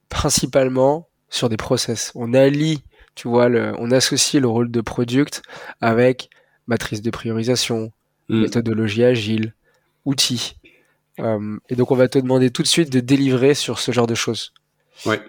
principalement 0.09 1.07
sur 1.29 1.49
des 1.49 1.57
process. 1.57 2.11
On 2.15 2.33
allie, 2.33 2.83
tu 3.15 3.27
vois, 3.27 3.49
le, 3.49 3.73
on 3.79 3.91
associe 3.91 4.41
le 4.41 4.47
rôle 4.47 4.71
de 4.71 4.81
product 4.81 5.41
avec 5.81 6.29
matrice 6.67 7.01
de 7.01 7.09
priorisation, 7.09 7.91
hmm. 8.29 8.41
méthodologie 8.41 9.03
agile, 9.03 9.53
outils. 10.05 10.57
Euh, 11.19 11.57
et 11.69 11.75
donc 11.75 11.91
on 11.91 11.95
va 11.95 12.07
te 12.07 12.19
demander 12.19 12.51
tout 12.51 12.61
de 12.61 12.67
suite 12.67 12.91
de 12.91 12.99
délivrer 12.99 13.53
sur 13.53 13.79
ce 13.79 13.91
genre 13.91 14.07
de 14.07 14.15
choses. 14.15 14.53
Ouais. 15.05 15.19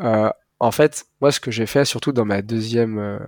Euh, 0.00 0.30
en 0.58 0.70
fait, 0.70 1.06
moi 1.20 1.30
ce 1.30 1.40
que 1.40 1.50
j'ai 1.50 1.66
fait, 1.66 1.84
surtout 1.84 2.12
dans 2.12 2.24
ma 2.24 2.42
deuxième 2.42 2.98
euh, 2.98 3.18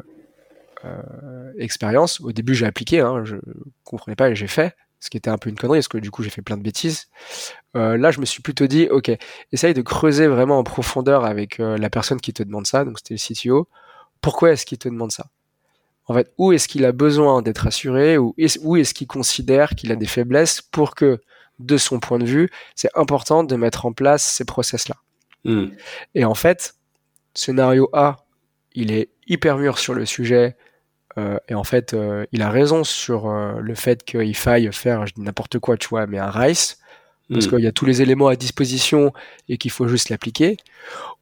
expérience. 1.59 2.21
Au 2.21 2.33
début, 2.33 2.55
j'ai 2.55 2.67
appliqué, 2.67 3.01
hein, 3.01 3.25
je 3.25 3.37
comprenais 3.85 4.17
pas 4.17 4.31
et 4.31 4.35
j'ai 4.35 4.47
fait, 4.47 4.77
ce 5.01 5.11
qui 5.11 5.17
était 5.17 5.31
un 5.31 5.39
peu 5.39 5.51
une 5.51 5.57
connerie, 5.57 5.79
parce 5.79 5.89
que 5.89 5.99
du 5.99 6.11
coup, 6.11 6.23
j'ai 6.23 6.31
fait 6.31 6.43
plein 6.43 6.57
de 6.57 6.63
bêtises. 6.63 7.07
Euh, 7.77 7.97
là, 7.97 8.11
je 8.11 8.21
me 8.21 8.25
suis 8.25 8.43
plutôt 8.43 8.67
dit, 8.67 8.89
ok, 8.91 9.11
essaye 9.53 9.75
de 9.75 9.83
creuser 9.83 10.27
vraiment 10.27 10.59
en 10.59 10.65
profondeur 10.65 11.25
avec 11.25 11.61
euh, 11.61 11.77
la 11.77 11.91
personne 11.91 12.21
qui 12.21 12.33
te 12.33 12.43
demande 12.43 12.67
ça, 12.67 12.85
donc 12.85 12.99
c'était 12.99 13.15
le 13.15 13.35
CTO. 13.35 13.69
Pourquoi 14.21 14.53
est-ce 14.53 14.67
qu'il 14.67 14.79
te 14.79 14.89
demande 14.89 15.13
ça? 15.13 15.27
En 16.07 16.15
fait, 16.15 16.33
où 16.39 16.53
est-ce 16.53 16.69
qu'il 16.69 16.85
a 16.85 16.93
besoin 16.93 17.43
d'être 17.43 17.67
assuré 17.67 18.17
ou 18.17 18.35
où 18.63 18.77
est-ce 18.77 18.95
qu'il 18.95 19.07
considère 19.07 19.71
qu'il 19.71 19.93
a 19.93 19.97
des 19.97 20.07
faiblesses 20.07 20.63
pour 20.63 20.95
que, 20.95 21.21
de 21.59 21.77
son 21.77 22.01
point 22.01 22.19
de 22.19 22.25
vue, 22.25 22.51
c'est 22.77 22.91
important 22.95 23.45
de 23.45 23.57
mettre 23.57 23.85
en 23.85 23.93
place 23.93 24.25
ces 24.25 24.45
process-là? 24.45 24.97
Hmm. 25.45 25.67
Et 26.15 26.25
en 26.25 26.35
fait, 26.35 26.75
scénario 27.35 27.91
A, 27.93 28.25
il 28.75 28.91
est 28.91 29.11
hyper 29.27 29.59
mûr 29.59 29.79
sur 29.79 29.93
le 29.93 30.07
sujet. 30.07 30.57
Euh, 31.19 31.39
et 31.49 31.55
en 31.55 31.65
fait, 31.65 31.95
euh, 31.95 32.25
il 32.33 32.43
a 32.43 32.51
raison 32.51 32.85
sur 32.85 33.29
euh, 33.29 33.59
le 33.61 33.75
fait 33.75 34.05
qu'il 34.05 34.37
faille 34.37 34.73
faire, 34.73 35.07
je 35.07 35.15
dis 35.15 35.23
n'importe 35.23 35.59
quoi, 35.59 35.77
tu 35.77 35.89
vois, 35.89 36.07
mais 36.07 36.19
un 36.19 36.31
RICE, 36.31 36.79
parce 37.31 37.47
hmm. 37.47 37.51
qu'il 37.51 37.61
y 37.61 37.67
a 37.67 37.73
tous 37.73 37.85
les 37.85 38.01
éléments 38.01 38.29
à 38.29 38.37
disposition 38.37 39.13
et 39.49 39.59
qu'il 39.59 39.71
faut 39.71 39.89
juste 39.89 40.11
l'appliquer, 40.11 40.57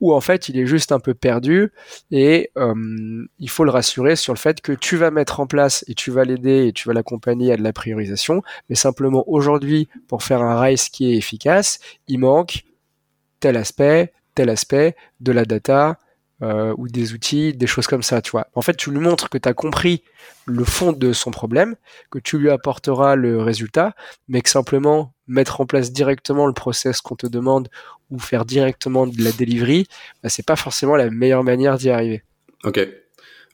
ou 0.00 0.12
en 0.14 0.20
fait 0.20 0.48
il 0.48 0.58
est 0.58 0.66
juste 0.66 0.92
un 0.92 1.00
peu 1.00 1.14
perdu 1.14 1.72
et 2.12 2.52
il 2.54 3.50
faut 3.50 3.64
le 3.64 3.72
rassurer 3.72 4.14
sur 4.14 4.32
le 4.32 4.38
fait 4.38 4.60
que 4.60 4.70
tu 4.70 4.96
vas 4.96 5.10
mettre 5.10 5.40
en 5.40 5.48
place 5.48 5.84
et 5.88 5.94
tu 5.94 6.12
vas 6.12 6.24
l'aider 6.24 6.68
et 6.68 6.72
tu 6.72 6.86
vas 6.86 6.94
l'accompagner 6.94 7.52
à 7.52 7.56
de 7.56 7.62
la 7.64 7.72
priorisation, 7.72 8.42
mais 8.68 8.76
simplement 8.76 9.24
aujourd'hui 9.26 9.88
pour 10.06 10.22
faire 10.22 10.42
un 10.42 10.60
RICE 10.60 10.90
qui 10.90 11.10
est 11.10 11.16
efficace, 11.16 11.80
il 12.06 12.20
manque 12.20 12.62
tel 13.40 13.56
aspect, 13.56 14.12
tel 14.36 14.48
aspect 14.48 14.94
de 15.18 15.32
la 15.32 15.44
data, 15.44 15.98
euh, 16.42 16.74
ou 16.76 16.88
des 16.88 17.14
outils, 17.14 17.54
des 17.54 17.66
choses 17.66 17.86
comme 17.86 18.02
ça, 18.02 18.20
tu 18.20 18.30
vois. 18.30 18.48
En 18.54 18.62
fait, 18.62 18.76
tu 18.76 18.90
lui 18.90 18.98
montres 18.98 19.30
que 19.30 19.38
tu 19.38 19.48
as 19.48 19.54
compris 19.54 20.02
le 20.44 20.64
fond 20.64 20.92
de 20.92 21.12
son 21.12 21.30
problème, 21.30 21.76
que 22.10 22.18
tu 22.18 22.38
lui 22.38 22.50
apporteras 22.50 23.16
le 23.16 23.40
résultat, 23.40 23.94
mais 24.28 24.42
que 24.42 24.50
simplement 24.50 25.14
mettre 25.26 25.60
en 25.60 25.66
place 25.66 25.92
directement 25.92 26.46
le 26.46 26.52
process 26.52 27.00
qu'on 27.00 27.16
te 27.16 27.26
demande 27.26 27.68
ou 28.10 28.18
faire 28.18 28.44
directement 28.44 29.06
de 29.06 29.22
la 29.22 29.32
delivery, 29.32 29.86
bah, 30.22 30.28
c'est 30.28 30.46
pas 30.46 30.56
forcément 30.56 30.94
la 30.96 31.10
meilleure 31.10 31.42
manière 31.42 31.78
d'y 31.78 31.90
arriver. 31.90 32.22
Ok. 32.64 32.86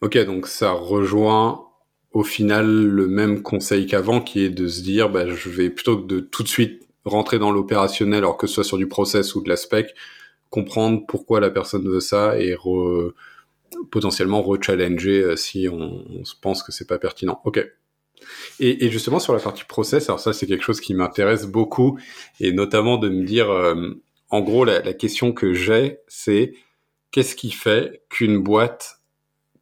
Ok, 0.00 0.18
donc 0.24 0.48
ça 0.48 0.72
rejoint 0.72 1.64
au 2.10 2.24
final 2.24 2.66
le 2.66 3.06
même 3.06 3.42
conseil 3.42 3.86
qu'avant 3.86 4.20
qui 4.20 4.44
est 4.44 4.50
de 4.50 4.66
se 4.66 4.82
dire 4.82 5.08
bah, 5.08 5.28
je 5.28 5.48
vais 5.48 5.70
plutôt 5.70 5.96
de 5.96 6.20
tout 6.20 6.42
de 6.42 6.48
suite 6.48 6.82
rentrer 7.04 7.38
dans 7.38 7.50
l'opérationnel 7.50 8.18
alors 8.18 8.36
que 8.36 8.46
ce 8.46 8.54
soit 8.54 8.64
sur 8.64 8.78
du 8.78 8.86
process 8.86 9.34
ou 9.34 9.42
de 9.42 9.48
la 9.48 9.56
spec, 9.56 9.94
comprendre 10.52 11.06
pourquoi 11.08 11.40
la 11.40 11.50
personne 11.50 11.88
veut 11.88 12.00
ça 12.00 12.38
et 12.38 12.54
potentiellement 13.90 14.42
rechallenger 14.42 15.22
euh, 15.22 15.34
si 15.34 15.66
on, 15.66 16.04
se 16.24 16.34
pense 16.38 16.62
que 16.62 16.72
c'est 16.72 16.86
pas 16.86 16.98
pertinent. 16.98 17.40
Ok. 17.44 17.66
Et, 18.60 18.90
justement 18.90 19.18
sur 19.18 19.32
la 19.32 19.40
partie 19.40 19.64
process, 19.64 20.10
alors 20.10 20.20
ça 20.20 20.34
c'est 20.34 20.46
quelque 20.46 20.62
chose 20.62 20.80
qui 20.80 20.94
m'intéresse 20.94 21.46
beaucoup 21.46 21.98
et 22.38 22.52
notamment 22.52 22.98
de 22.98 23.08
me 23.08 23.24
dire, 23.24 23.50
euh, 23.50 23.98
en 24.28 24.42
gros 24.42 24.64
la 24.64 24.92
question 24.92 25.32
que 25.32 25.54
j'ai 25.54 25.98
c'est 26.06 26.52
qu'est-ce 27.10 27.34
qui 27.34 27.50
fait 27.50 28.02
qu'une 28.10 28.38
boîte 28.38 29.00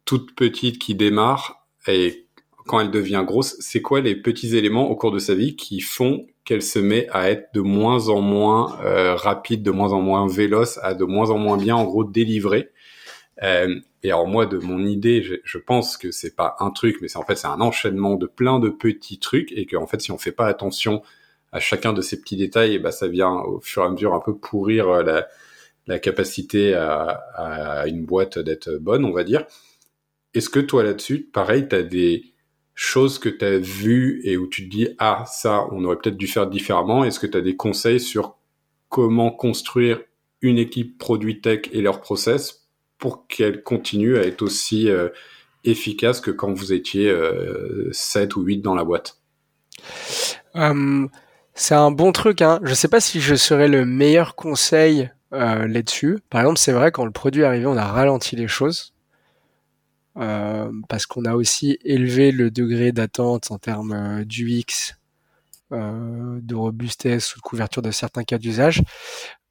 toute 0.03 0.35
petite 0.35 0.77
qui 0.77 0.93
démarre 0.93 1.65
et 1.87 2.27
quand 2.67 2.81
elle 2.81 2.91
devient 2.91 3.23
grosse, 3.25 3.55
c'est 3.59 3.81
quoi 3.81 4.01
les 4.01 4.15
petits 4.15 4.57
éléments 4.57 4.89
au 4.89 4.95
cours 4.95 5.11
de 5.11 5.19
sa 5.19 5.35
vie 5.35 5.55
qui 5.55 5.79
font 5.79 6.27
qu'elle 6.43 6.61
se 6.61 6.79
met 6.79 7.07
à 7.11 7.29
être 7.29 7.53
de 7.53 7.61
moins 7.61 8.09
en 8.09 8.21
moins 8.21 8.79
euh, 8.83 9.15
rapide, 9.15 9.63
de 9.63 9.71
moins 9.71 9.93
en 9.93 10.01
moins 10.01 10.27
véloce, 10.27 10.79
à 10.81 10.93
de 10.93 11.05
moins 11.05 11.29
en 11.29 11.37
moins 11.37 11.57
bien, 11.57 11.75
en 11.75 11.85
gros, 11.85 12.03
délivrée. 12.03 12.71
Euh, 13.43 13.79
et 14.03 14.09
alors 14.09 14.27
moi, 14.27 14.45
de 14.45 14.57
mon 14.57 14.85
idée, 14.85 15.21
je, 15.21 15.35
je 15.43 15.57
pense 15.57 15.97
que 15.97 16.11
c'est 16.11 16.35
pas 16.35 16.55
un 16.59 16.71
truc, 16.71 16.97
mais 17.01 17.07
c'est 17.07 17.17
en 17.17 17.23
fait 17.23 17.35
c'est 17.35 17.47
un 17.47 17.61
enchaînement 17.61 18.15
de 18.15 18.25
plein 18.25 18.59
de 18.59 18.69
petits 18.69 19.19
trucs, 19.19 19.51
et 19.51 19.65
qu'en 19.65 19.87
fait, 19.87 20.01
si 20.01 20.11
on 20.11 20.17
fait 20.17 20.31
pas 20.31 20.47
attention 20.47 21.01
à 21.51 21.59
chacun 21.59 21.93
de 21.93 22.01
ces 22.01 22.19
petits 22.19 22.37
détails, 22.37 22.73
et 22.75 22.79
ben 22.79 22.91
ça 22.91 23.07
vient 23.07 23.31
au 23.31 23.59
fur 23.59 23.83
et 23.83 23.85
à 23.85 23.89
mesure 23.89 24.13
un 24.13 24.19
peu 24.19 24.35
pourrir 24.35 24.89
euh, 24.89 25.03
la, 25.03 25.27
la 25.87 25.99
capacité 25.99 26.73
à, 26.73 27.21
à 27.35 27.87
une 27.87 28.05
boîte 28.05 28.39
d'être 28.39 28.77
bonne, 28.77 29.05
on 29.05 29.11
va 29.11 29.23
dire. 29.23 29.45
Est-ce 30.33 30.49
que 30.49 30.59
toi 30.59 30.83
là-dessus, 30.83 31.29
pareil, 31.33 31.67
tu 31.67 31.75
as 31.75 31.83
des 31.83 32.30
choses 32.81 33.19
que 33.19 33.29
tu 33.29 33.45
as 33.45 33.59
vues 33.59 34.21
et 34.23 34.37
où 34.37 34.47
tu 34.47 34.65
te 34.65 34.75
dis 34.75 34.87
ah 34.97 35.23
ça 35.27 35.67
on 35.71 35.85
aurait 35.85 35.97
peut-être 35.97 36.17
dû 36.17 36.25
faire 36.25 36.47
différemment 36.47 37.03
Est-ce 37.03 37.19
que 37.19 37.27
tu 37.27 37.37
as 37.37 37.41
des 37.41 37.55
conseils 37.55 37.99
sur 37.99 38.37
comment 38.89 39.29
construire 39.29 40.01
une 40.41 40.57
équipe 40.57 40.97
produit 40.97 41.41
tech 41.41 41.61
et 41.73 41.81
leur 41.81 42.01
process 42.01 42.67
pour 42.97 43.27
qu'elle 43.27 43.61
continue 43.61 44.17
à 44.17 44.23
être 44.23 44.41
aussi 44.41 44.89
euh, 44.89 45.09
efficace 45.63 46.21
que 46.21 46.31
quand 46.31 46.51
vous 46.53 46.73
étiez 46.73 47.07
euh, 47.07 47.87
7 47.91 48.35
ou 48.35 48.41
8 48.41 48.57
dans 48.61 48.73
la 48.73 48.83
boîte? 48.83 49.19
Hum, 50.55 51.09
C'est 51.53 51.75
un 51.75 51.91
bon 51.91 52.11
truc. 52.11 52.41
Hein. 52.41 52.59
Je 52.63 52.73
sais 52.73 52.87
pas 52.87 52.99
si 52.99 53.21
je 53.21 53.35
serais 53.35 53.67
le 53.67 53.85
meilleur 53.85 54.33
conseil 54.33 55.11
euh, 55.33 55.67
là-dessus. 55.67 56.17
Par 56.31 56.41
exemple, 56.41 56.57
c'est 56.57 56.73
vrai 56.73 56.91
quand 56.91 57.05
le 57.05 57.11
produit 57.11 57.43
est 57.43 57.45
arrivé, 57.45 57.67
on 57.67 57.77
a 57.77 57.85
ralenti 57.85 58.35
les 58.35 58.47
choses. 58.47 58.95
Euh, 60.17 60.69
parce 60.89 61.05
qu'on 61.05 61.23
a 61.25 61.35
aussi 61.35 61.77
élevé 61.85 62.31
le 62.31 62.51
degré 62.51 62.91
d'attente 62.91 63.49
en 63.51 63.57
termes 63.57 63.93
euh, 63.93 64.25
d'UX, 64.25 64.97
euh, 65.71 66.39
de 66.41 66.55
robustesse 66.55 67.33
ou 67.33 67.39
de 67.39 67.41
couverture 67.41 67.81
de 67.81 67.91
certains 67.91 68.23
cas 68.23 68.37
d'usage. 68.37 68.83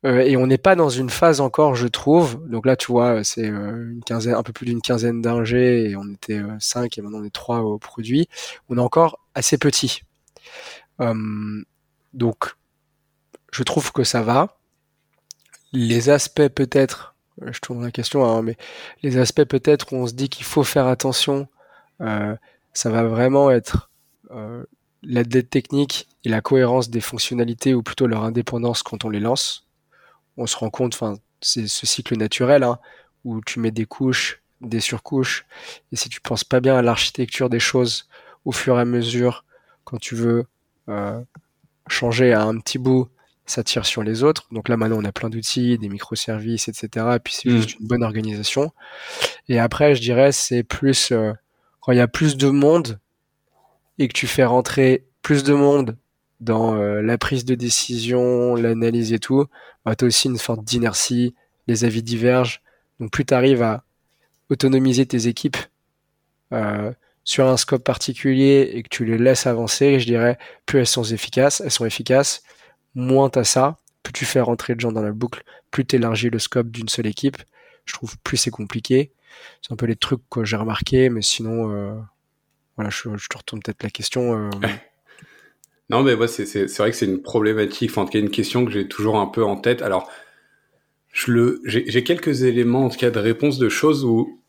et 0.05 0.37
on 0.37 0.47
n'est 0.47 0.59
pas 0.59 0.77
dans 0.77 0.89
une 0.91 1.11
phase 1.11 1.41
encore, 1.41 1.75
je 1.75 1.87
trouve. 1.87 2.47
Donc 2.49 2.67
là, 2.67 2.77
tu 2.77 2.93
vois, 2.93 3.25
c'est 3.25 3.47
une 3.47 4.03
quinzaine, 4.05 4.35
un 4.35 4.43
peu 4.43 4.53
plus 4.53 4.67
d'une 4.67 4.81
quinzaine 4.83 5.21
d'ingés 5.23 5.91
et 5.91 5.97
on 5.97 6.09
était 6.13 6.41
cinq 6.59 6.99
et 6.99 7.03
maintenant 7.03 7.21
on 7.21 7.25
est 7.25 7.35
trois 7.35 7.61
au 7.61 7.79
produit. 7.79 8.29
On 8.69 8.79
est 8.79 8.81
encore 8.81 9.21
assez 9.35 9.59
petit. 9.59 10.03
donc, 12.15 12.57
je 13.53 13.63
trouve 13.63 13.93
que 13.93 14.05
ça 14.05 14.23
va. 14.23 14.59
Les 15.73 16.11
aspects 16.11 16.49
peut-être 16.49 17.10
je 17.47 17.61
tourne 17.61 17.83
la 17.83 17.91
question, 17.91 18.25
hein, 18.25 18.43
mais 18.43 18.57
les 19.03 19.19
aspects 19.19 19.45
peut-être 19.45 19.93
où 19.93 19.97
on 19.97 20.07
se 20.07 20.13
dit 20.13 20.29
qu'il 20.29 20.45
faut 20.45 20.65
faire 20.65 20.87
attention, 20.87 21.49
euh, 22.01 22.37
ça 22.73 22.91
va 22.91 23.05
vraiment 23.05 23.51
être 23.51 23.91
euh, 24.31 24.65
la 25.03 25.25
dette 25.25 25.51
technique 25.51 26.09
et 26.25 26.29
la 26.29 26.41
cohérence 26.41 26.91
des 26.91 27.01
fonctionnalités 27.01 27.75
ou 27.75 27.83
plutôt 27.83 28.07
leur 28.07 28.25
indépendance 28.25 28.83
quand 28.83 29.05
on 29.05 29.11
les 29.11 29.21
lance. 29.21 29.67
On 30.37 30.47
se 30.47 30.57
rend 30.57 30.71
compte, 30.71 30.95
enfin, 30.95 31.17
c'est 31.41 31.67
ce 31.67 31.87
cycle 31.87 32.17
naturel 32.17 32.63
hein, 32.63 32.79
où 33.25 33.41
tu 33.41 33.61
mets 33.61 33.71
des 33.71 33.87
couches, 33.87 34.43
des 34.61 34.81
surcouches, 34.81 35.47
et 35.93 35.97
si 35.97 36.09
tu 36.09 36.21
penses 36.21 36.45
pas 36.45 36.61
bien 36.61 36.77
à 36.77 36.83
l'architecture 36.83 37.49
des 37.49 37.61
choses 37.61 38.09
au 38.45 38.53
fur 38.53 38.77
et 38.79 38.83
à 38.83 38.85
mesure, 38.85 39.45
quand 39.85 39.99
tu 39.99 40.15
veux 40.15 40.45
euh, 40.89 41.21
changer 41.89 42.33
à 42.33 42.43
un 42.43 42.59
petit 42.59 42.79
bout 42.79 43.09
ça 43.51 43.65
tire 43.65 43.87
sur 43.87 44.03
les 44.03 44.23
autres. 44.23 44.47
Donc 44.53 44.69
là 44.69 44.77
maintenant 44.77 44.99
on 45.01 45.05
a 45.05 45.13
plein 45.13 45.29
d'outils, 45.29 45.79
des 45.79 45.89
microservices, 45.89 46.69
etc. 46.69 47.07
Et 47.17 47.19
puis 47.19 47.35
c'est 47.35 47.49
mm. 47.49 47.57
juste 47.57 47.79
une 47.79 47.87
bonne 47.87 48.03
organisation. 48.03 48.73
Et 49.49 49.59
après 49.59 49.95
je 49.95 50.01
dirais 50.01 50.33
c'est 50.33 50.63
plus 50.63 51.13
euh, 51.13 51.33
quand 51.81 51.93
il 51.93 51.99
y 51.99 52.03
a 52.03 52.09
plus 52.09 52.37
de 52.37 52.49
monde 52.49 52.99
et 53.99 54.09
que 54.09 54.13
tu 54.13 54.27
fais 54.27 54.45
rentrer 54.45 55.05
plus 55.23 55.45
de 55.45 55.55
monde 55.55 55.97
dans 56.41 56.75
euh, 56.75 57.03
la 57.03 57.19
prise 57.19 57.45
de 57.45 57.55
décision, 57.55 58.55
l'analyse 58.55 59.13
et 59.13 59.19
tout, 59.19 59.45
bah, 59.85 59.95
tu 59.95 60.05
as 60.05 60.09
aussi 60.09 60.29
une 60.29 60.39
sorte 60.39 60.65
d'inertie, 60.65 61.35
les 61.67 61.85
avis 61.85 62.03
divergent. 62.03 62.63
Donc 62.99 63.11
plus 63.11 63.27
tu 63.27 63.35
arrives 63.35 63.63
à 63.63 63.85
autonomiser 64.49 65.07
tes 65.07 65.27
équipes 65.27 65.59
euh, 66.53 66.93
sur 67.25 67.47
un 67.47 67.57
scope 67.57 67.85
particulier 67.85 68.71
et 68.75 68.83
que 68.83 68.89
tu 68.89 69.05
les 69.05 69.19
laisses 69.19 69.47
avancer, 69.47 70.01
je 70.01 70.07
dirais, 70.07 70.39
plus 70.67 70.81
elles 70.81 70.87
sont 70.87 71.05
efficaces, 71.05 71.61
elles 71.61 71.71
sont 71.71 71.85
efficaces, 71.85 72.43
moins 72.95 73.31
t'as 73.31 73.45
ça, 73.45 73.79
plus 74.03 74.13
tu 74.13 74.25
fais 74.25 74.41
rentrer 74.41 74.75
de 74.75 74.81
gens 74.81 74.93
dans 74.93 75.03
la 75.03 75.13
boucle, 75.13 75.43
plus 75.71 75.85
t'élargis 75.85 76.31
le 76.31 76.39
scope 76.39 76.71
d'une 76.71 76.89
seule 76.89 77.07
équipe. 77.07 77.37
Je 77.85 77.95
trouve 77.95 78.17
plus 78.19 78.37
c'est 78.37 78.51
compliqué. 78.51 79.13
C'est 79.63 79.73
un 79.73 79.77
peu 79.77 79.87
les 79.87 79.97
trucs 79.97 80.21
que 80.31 80.45
j'ai 80.45 80.57
remarqué, 80.57 81.09
mais 81.09 81.23
sinon, 81.23 81.73
euh, 81.73 81.95
voilà, 82.77 82.91
je, 82.91 83.03
te 83.03 83.37
retourne 83.37 83.63
peut-être 83.63 83.83
la 83.83 83.91
question. 83.91 84.49
Euh. 84.49 84.51
non, 85.91 86.03
mais 86.03 86.15
c'est, 86.27 86.67
vrai 86.79 86.91
que 86.91 86.97
c'est 86.97 87.07
une 87.07 87.23
problématique, 87.23 87.91
enfin, 87.91 88.03
en 88.03 88.05
tout 88.07 88.13
cas, 88.13 88.19
une 88.19 88.31
question 88.31 88.65
que 88.65 88.71
j'ai 88.71 88.89
toujours 88.89 89.19
un 89.19 89.27
peu 89.27 89.45
en 89.45 89.57
tête. 89.57 89.83
Alors, 89.83 90.11
j'ai 91.13 92.05
quelques 92.05 92.43
éléments, 92.43 92.87
en 92.87 92.89
tout 92.89 92.99
cas, 92.99 93.11
de 93.11 93.19
réponse 93.19 93.59
de 93.59 93.69
choses 93.69 94.05
où 94.05 94.41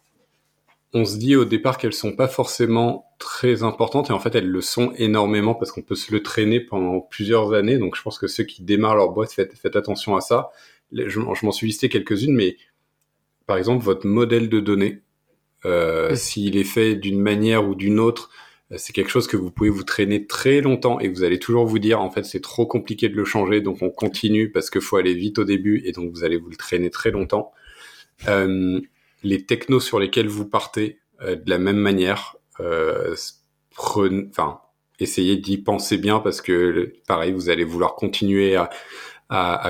on 0.94 1.06
se 1.06 1.18
dit 1.18 1.36
au 1.36 1.46
départ 1.46 1.78
qu'elles 1.78 1.94
sont 1.94 2.16
pas 2.16 2.28
forcément 2.28 3.06
très 3.42 3.64
importantes 3.64 4.12
et 4.12 4.14
en 4.14 4.20
fait 4.20 4.36
elles 4.36 4.48
le 4.48 4.62
sont 4.62 4.94
énormément 4.98 5.56
parce 5.56 5.72
qu'on 5.72 5.82
peut 5.82 5.96
se 5.96 6.12
le 6.12 6.22
traîner 6.22 6.60
pendant 6.60 7.00
plusieurs 7.00 7.54
années. 7.54 7.80
Donc 7.80 7.96
je 7.96 8.02
pense 8.04 8.20
que 8.20 8.28
ceux 8.28 8.44
qui 8.44 8.62
démarrent 8.62 8.96
leur 8.96 9.10
boîte, 9.10 9.32
faites, 9.32 9.58
faites 9.58 9.76
attention 9.76 10.16
à 10.16 10.22
ça. 10.22 10.52
Je, 10.92 11.20
m'en 11.20 11.52
suis 11.52 11.66
listé 11.66 11.90
quelques-unes, 11.90 12.36
mais 12.36 12.58
par 13.48 13.58
exemple 13.58 13.84
votre 13.84 14.06
modèle 14.06 14.48
de 14.48 14.60
données, 14.60 15.02
euh, 15.66 16.14
s'il 16.14 16.56
est 16.56 16.64
fait 16.64 16.96
d'une 16.96 17.20
manière 17.20 17.68
ou 17.68 17.74
d'une 17.74 18.00
autre, 18.00 18.30
euh, 18.72 18.76
c'est 18.78 18.94
quelque 18.94 19.10
chose 19.10 19.26
que 19.26 19.38
vous 19.38 19.50
pouvez 19.50 19.72
vous 19.72 19.84
traîner 19.84 20.28
très 20.28 20.62
longtemps 20.62 21.00
et 21.00 21.08
vous 21.08 21.24
allez 21.24 21.40
toujours 21.40 21.66
vous 21.66 21.80
dire 21.80 22.00
en 22.00 22.12
fait 22.12 22.24
c'est 22.24 22.42
trop 22.42 22.68
compliqué 22.68 23.10
de 23.10 23.16
le 23.16 23.26
changer 23.26 23.60
donc 23.60 23.82
on 23.82 23.90
continue 23.90 24.52
parce 24.52 24.70
qu'il 24.70 24.82
faut 24.82 24.98
aller 24.98 25.16
vite 25.16 25.40
au 25.40 25.46
début 25.46 25.82
et 25.86 25.94
donc 25.94 26.12
vous 26.12 26.24
allez 26.24 26.38
vous 26.38 26.50
le 26.50 26.58
traîner 26.58 26.92
très 26.92 27.10
longtemps. 27.10 27.54
Euh, 28.28 28.80
les 29.24 29.48
technos 29.48 29.80
sur 29.80 30.00
lesquels 30.00 30.28
vous 30.28 30.46
partez 30.46 31.00
euh, 31.24 31.36
de 31.36 31.50
la 31.50 31.58
même 31.58 31.78
manière. 31.78 32.36
Euh, 32.62 33.16
essayez 35.00 35.38
d'y 35.38 35.58
penser 35.58 35.98
bien 35.98 36.20
parce 36.20 36.42
que 36.42 36.94
pareil, 37.08 37.32
vous 37.32 37.50
allez 37.50 37.64
vouloir 37.64 37.96
continuer 37.96 38.56
à, 38.56 38.70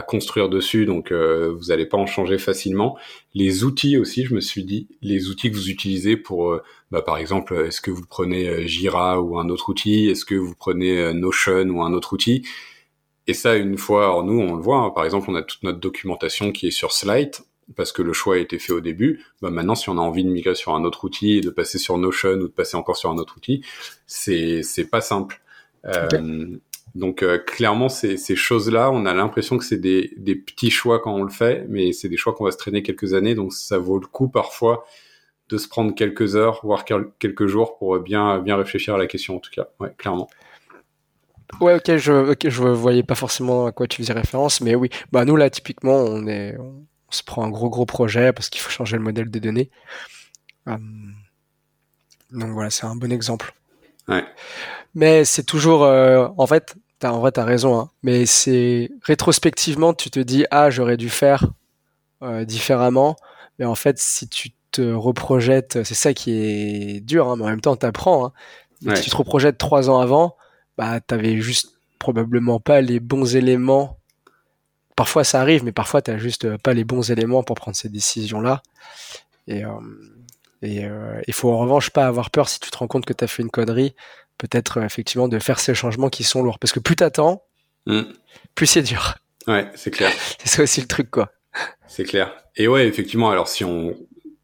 construire 0.07 0.50
dessus, 0.50 0.86
donc 0.86 1.12
euh, 1.12 1.53
vous 1.55 1.65
n'allez 1.67 1.86
pas 1.86 1.98
en 1.98 2.07
changer 2.07 2.39
facilement. 2.39 2.98
Les 3.36 3.63
outils 3.63 3.98
aussi, 3.98 4.25
je 4.25 4.33
me 4.33 4.41
suis 4.41 4.63
dit, 4.63 4.88
les 5.01 5.29
outils 5.29 5.51
que 5.51 5.55
vous 5.55 5.69
utilisez 5.69 6.17
pour, 6.17 6.51
euh, 6.51 6.63
bah, 6.89 7.03
par 7.03 7.17
exemple, 7.17 7.53
est-ce 7.67 7.79
que 7.79 7.91
vous 7.91 8.05
prenez 8.10 8.67
Jira 8.67 9.21
ou 9.21 9.38
un 9.38 9.50
autre 9.50 9.69
outil, 9.69 10.10
est-ce 10.10 10.25
que 10.25 10.36
vous 10.36 10.55
prenez 10.55 11.13
Notion 11.13 11.69
ou 11.69 11.83
un 11.83 11.93
autre 11.93 12.13
outil? 12.13 12.43
Et 13.27 13.33
ça, 13.33 13.55
une 13.55 13.77
fois, 13.77 14.24
nous, 14.25 14.39
on 14.39 14.55
le 14.55 14.62
voit, 14.62 14.79
hein, 14.79 14.89
par 14.89 15.05
exemple, 15.05 15.29
on 15.29 15.36
a 15.36 15.43
toute 15.43 15.63
notre 15.63 15.79
documentation 15.79 16.51
qui 16.51 16.67
est 16.67 16.71
sur 16.71 16.91
Slide, 16.91 17.36
parce 17.75 17.92
que 17.92 18.01
le 18.01 18.13
choix 18.13 18.36
a 18.36 18.38
été 18.40 18.60
fait 18.60 18.74
au 18.74 18.82
début. 18.82 19.24
Bah 19.42 19.50
maintenant, 19.50 19.75
si 19.75 19.90
on 19.90 19.98
a 19.98 20.01
envie 20.01 20.24
de 20.24 20.30
migrer 20.30 20.56
sur 20.56 20.74
un 20.74 20.84
autre 20.84 21.04
outil 21.06 21.42
de 21.42 21.50
passer 21.50 21.78
sur 21.78 21.98
Notion 21.98 22.34
ou 22.34 22.44
de 22.44 22.48
passer 22.48 22.78
encore 22.78 22.98
sur 22.98 23.10
un 23.10 23.18
autre 23.18 23.38
outil, 23.38 23.63
c'est 24.06 24.63
c'est 24.63 24.86
pas 24.86 25.01
simple. 25.01 25.42
Euh, 25.86 26.58
donc 26.96 27.24
euh, 27.24 27.38
clairement, 27.38 27.90
ces, 27.90 28.18
ces 28.18 28.36
choses-là, 28.36 28.92
on 28.92 29.06
a 29.06 29.13
l'impression 29.13 29.58
que 29.58 29.63
c'est 29.66 29.78
des, 29.80 30.13
des 30.18 30.36
petits 30.36 30.70
choix 30.70 31.00
quand 31.00 31.13
on 31.13 31.24
le 31.24 31.32
fait, 31.32 31.66
mais 31.70 31.94
c'est 31.94 32.10
des 32.10 32.18
choix 32.18 32.34
qu'on 32.34 32.44
va 32.44 32.51
se 32.51 32.58
traîner 32.58 32.84
quelques 32.84 33.13
années, 33.13 33.34
donc 33.36 33.54
ça 33.54 33.78
vaut 33.78 34.00
le 34.00 34.08
coup 34.08 34.28
parfois 34.28 34.86
de 35.50 35.58
se 35.58 35.68
prendre 35.68 35.94
quelques 35.94 36.36
heures, 36.36 36.60
voire 36.63 36.86
quelques 36.86 37.48
jours 37.48 37.78
pour 37.78 38.00
bien 38.00 38.40
bien 38.40 38.56
réfléchir 38.56 38.96
à 38.96 38.98
la 38.98 39.08
question 39.08 39.36
en 39.38 39.40
tout 39.40 39.51
cas. 39.51 39.68
Ouais, 39.80 39.94
clairement. 39.98 40.30
Ouais, 41.60 41.75
ok, 41.75 41.98
je 41.98 42.36
je 42.48 42.63
voyais 42.63 43.04
pas 43.04 43.16
forcément 43.16 43.66
à 43.66 43.72
quoi 43.72 43.88
tu 43.88 44.01
faisais 44.01 44.13
référence, 44.13 44.62
mais 44.62 44.75
oui, 44.75 44.90
bah 45.12 45.25
nous 45.25 45.36
là 45.36 45.50
typiquement 45.50 45.96
on 45.96 46.25
est 46.28 46.56
on 47.12 47.15
se 47.15 47.24
prend 47.24 47.44
un 47.44 47.50
gros 47.50 47.70
gros 47.70 47.86
projet 47.86 48.32
parce 48.32 48.50
qu'il 48.50 48.62
faut 48.62 48.70
changer 48.70 48.98
le 48.98 49.03
modèle 49.03 49.30
de 49.30 49.39
données. 49.39 49.70
Euh, 50.68 50.77
donc 52.32 52.51
voilà, 52.51 52.70
c'est 52.70 52.86
un 52.86 52.96
bon 52.96 53.12
exemple. 53.12 53.53
Ouais. 54.08 54.25
Mais 54.96 55.25
c'est 55.25 55.44
toujours, 55.44 55.84
euh, 55.84 56.27
en 56.38 56.48
fait, 56.48 56.75
as, 57.01 57.13
en 57.13 57.20
vrai, 57.20 57.32
t'as 57.32 57.44
raison, 57.44 57.80
hein, 57.80 57.89
mais 58.03 58.25
c'est 58.25 58.91
rétrospectivement, 59.03 59.94
tu 59.94 60.10
te 60.10 60.20
dis, 60.20 60.46
ah, 60.51 60.70
j'aurais 60.70 60.98
dû 60.98 61.10
faire 61.10 61.46
euh, 62.22 62.46
différemment. 62.46 63.15
Mais 63.60 63.65
en 63.65 63.75
fait, 63.75 64.00
si 64.00 64.27
tu 64.27 64.51
te 64.72 64.94
reprojettes, 64.94 65.84
c'est 65.84 65.96
ça 65.96 66.13
qui 66.13 66.32
est 66.32 67.01
dur, 67.01 67.27
hein, 67.27 67.36
mais 67.36 67.44
en 67.44 67.50
même 67.50 67.62
temps, 67.62 67.75
t'apprends. 67.75 68.27
Hein. 68.27 68.96
Si 68.96 69.03
tu 69.03 69.10
te 69.10 69.18
reprojettes 69.18 69.58
trois 69.58 69.89
ans 69.89 70.00
avant, 70.00 70.36
bah, 70.77 71.00
t'avais 71.01 71.39
juste 71.41 71.74
probablement 72.00 72.60
pas 72.60 72.82
les 72.82 73.00
bons 73.00 73.36
éléments. 73.36 74.00
Parfois, 75.01 75.24
ça 75.24 75.41
arrive, 75.41 75.63
mais 75.63 75.72
parfois, 75.72 76.03
t'as 76.03 76.20
juste 76.20 76.58
pas 76.58 76.75
les 76.75 76.84
bons 76.84 77.10
éléments 77.10 77.41
pour 77.41 77.55
prendre 77.55 77.75
ces 77.75 77.89
décisions-là. 77.89 78.62
Et, 79.48 79.65
euh, 79.65 79.72
euh, 80.63 81.22
il 81.25 81.34
faut 81.34 81.51
en 81.51 81.58
revanche 81.58 81.89
pas 81.89 82.05
avoir 82.05 82.29
peur 82.29 82.48
si 82.48 82.60
tu 82.60 82.70
te 82.70 82.77
rends 82.77 82.86
compte 82.86 83.08
que 83.08 83.13
tu 83.13 83.24
as 83.24 83.27
fait 83.27 83.41
une 83.41 83.50
connerie, 83.50 83.96
peut-être 84.38 84.77
euh, 84.77 84.86
effectivement 84.86 85.27
de 85.27 85.39
faire 85.39 85.60
ces 85.60 85.74
changements 85.74 86.10
qui 86.10 86.24
sont 86.24 86.43
lourds. 86.43 86.60
Parce 86.60 86.72
que 86.72 86.79
plus 86.79 86.96
t'attends, 86.96 87.41
mm. 87.88 88.01
plus 88.53 88.67
c'est 88.67 88.84
dur. 88.84 89.15
Ouais, 89.48 89.72
c'est 89.74 89.89
clair. 89.89 90.12
c'est 90.38 90.50
ça 90.50 90.62
aussi 90.62 90.81
le 90.81 90.88
truc, 90.88 91.10
quoi. 91.10 91.31
C'est 91.88 92.03
clair. 92.03 92.31
Et 92.55 92.67
ouais, 92.67 92.86
effectivement, 92.86 93.31
alors 93.31 93.48
si 93.48 93.65
on 93.65 93.98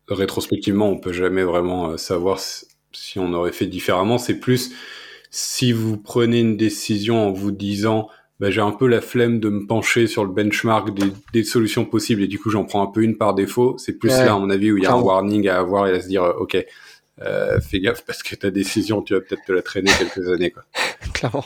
rétrospectivement, 0.09 0.89
on 0.89 0.97
peut 0.97 1.13
jamais 1.13 1.43
vraiment 1.43 1.91
euh, 1.91 1.97
savoir 1.97 2.39
si 2.39 3.19
on 3.19 3.31
aurait 3.33 3.51
fait 3.51 3.67
différemment. 3.67 4.17
C'est 4.17 4.39
plus 4.39 4.71
si 5.29 5.71
vous 5.71 5.97
prenez 5.97 6.39
une 6.39 6.57
décision 6.57 7.27
en 7.27 7.31
vous 7.31 7.51
disant 7.51 8.09
bah, 8.39 8.51
j'ai 8.51 8.61
un 8.61 8.71
peu 8.71 8.87
la 8.87 9.01
flemme 9.01 9.39
de 9.39 9.49
me 9.49 9.65
pencher 9.65 10.07
sur 10.07 10.23
le 10.23 10.31
benchmark 10.31 10.93
des, 10.93 11.11
des 11.33 11.43
solutions 11.43 11.85
possibles 11.85 12.21
et 12.21 12.27
du 12.27 12.37
coup 12.39 12.49
j'en 12.49 12.65
prends 12.65 12.83
un 12.83 12.91
peu 12.91 13.01
une 13.01 13.17
par 13.17 13.33
défaut. 13.33 13.75
C'est 13.77 13.93
plus 13.93 14.09
là 14.09 14.33
à 14.33 14.37
mon 14.37 14.49
avis 14.49 14.71
où 14.71 14.77
il 14.77 14.83
y 14.83 14.87
a 14.87 14.93
un 14.93 15.01
warning 15.01 15.47
à 15.47 15.57
avoir 15.57 15.87
et 15.87 15.93
à 15.93 16.01
se 16.01 16.07
dire 16.07 16.23
euh, 16.23 16.33
ok 16.39 16.57
euh, 17.23 17.59
fais 17.59 17.79
gaffe 17.79 18.05
parce 18.05 18.21
que 18.21 18.35
ta 18.35 18.51
décision 18.51 19.01
tu 19.01 19.15
vas 19.15 19.21
peut-être 19.21 19.43
te 19.45 19.51
la 19.51 19.63
traîner 19.63 19.91
quelques 19.97 20.29
années 20.29 20.51
quoi. 20.51 20.63
Clairement. 21.13 21.45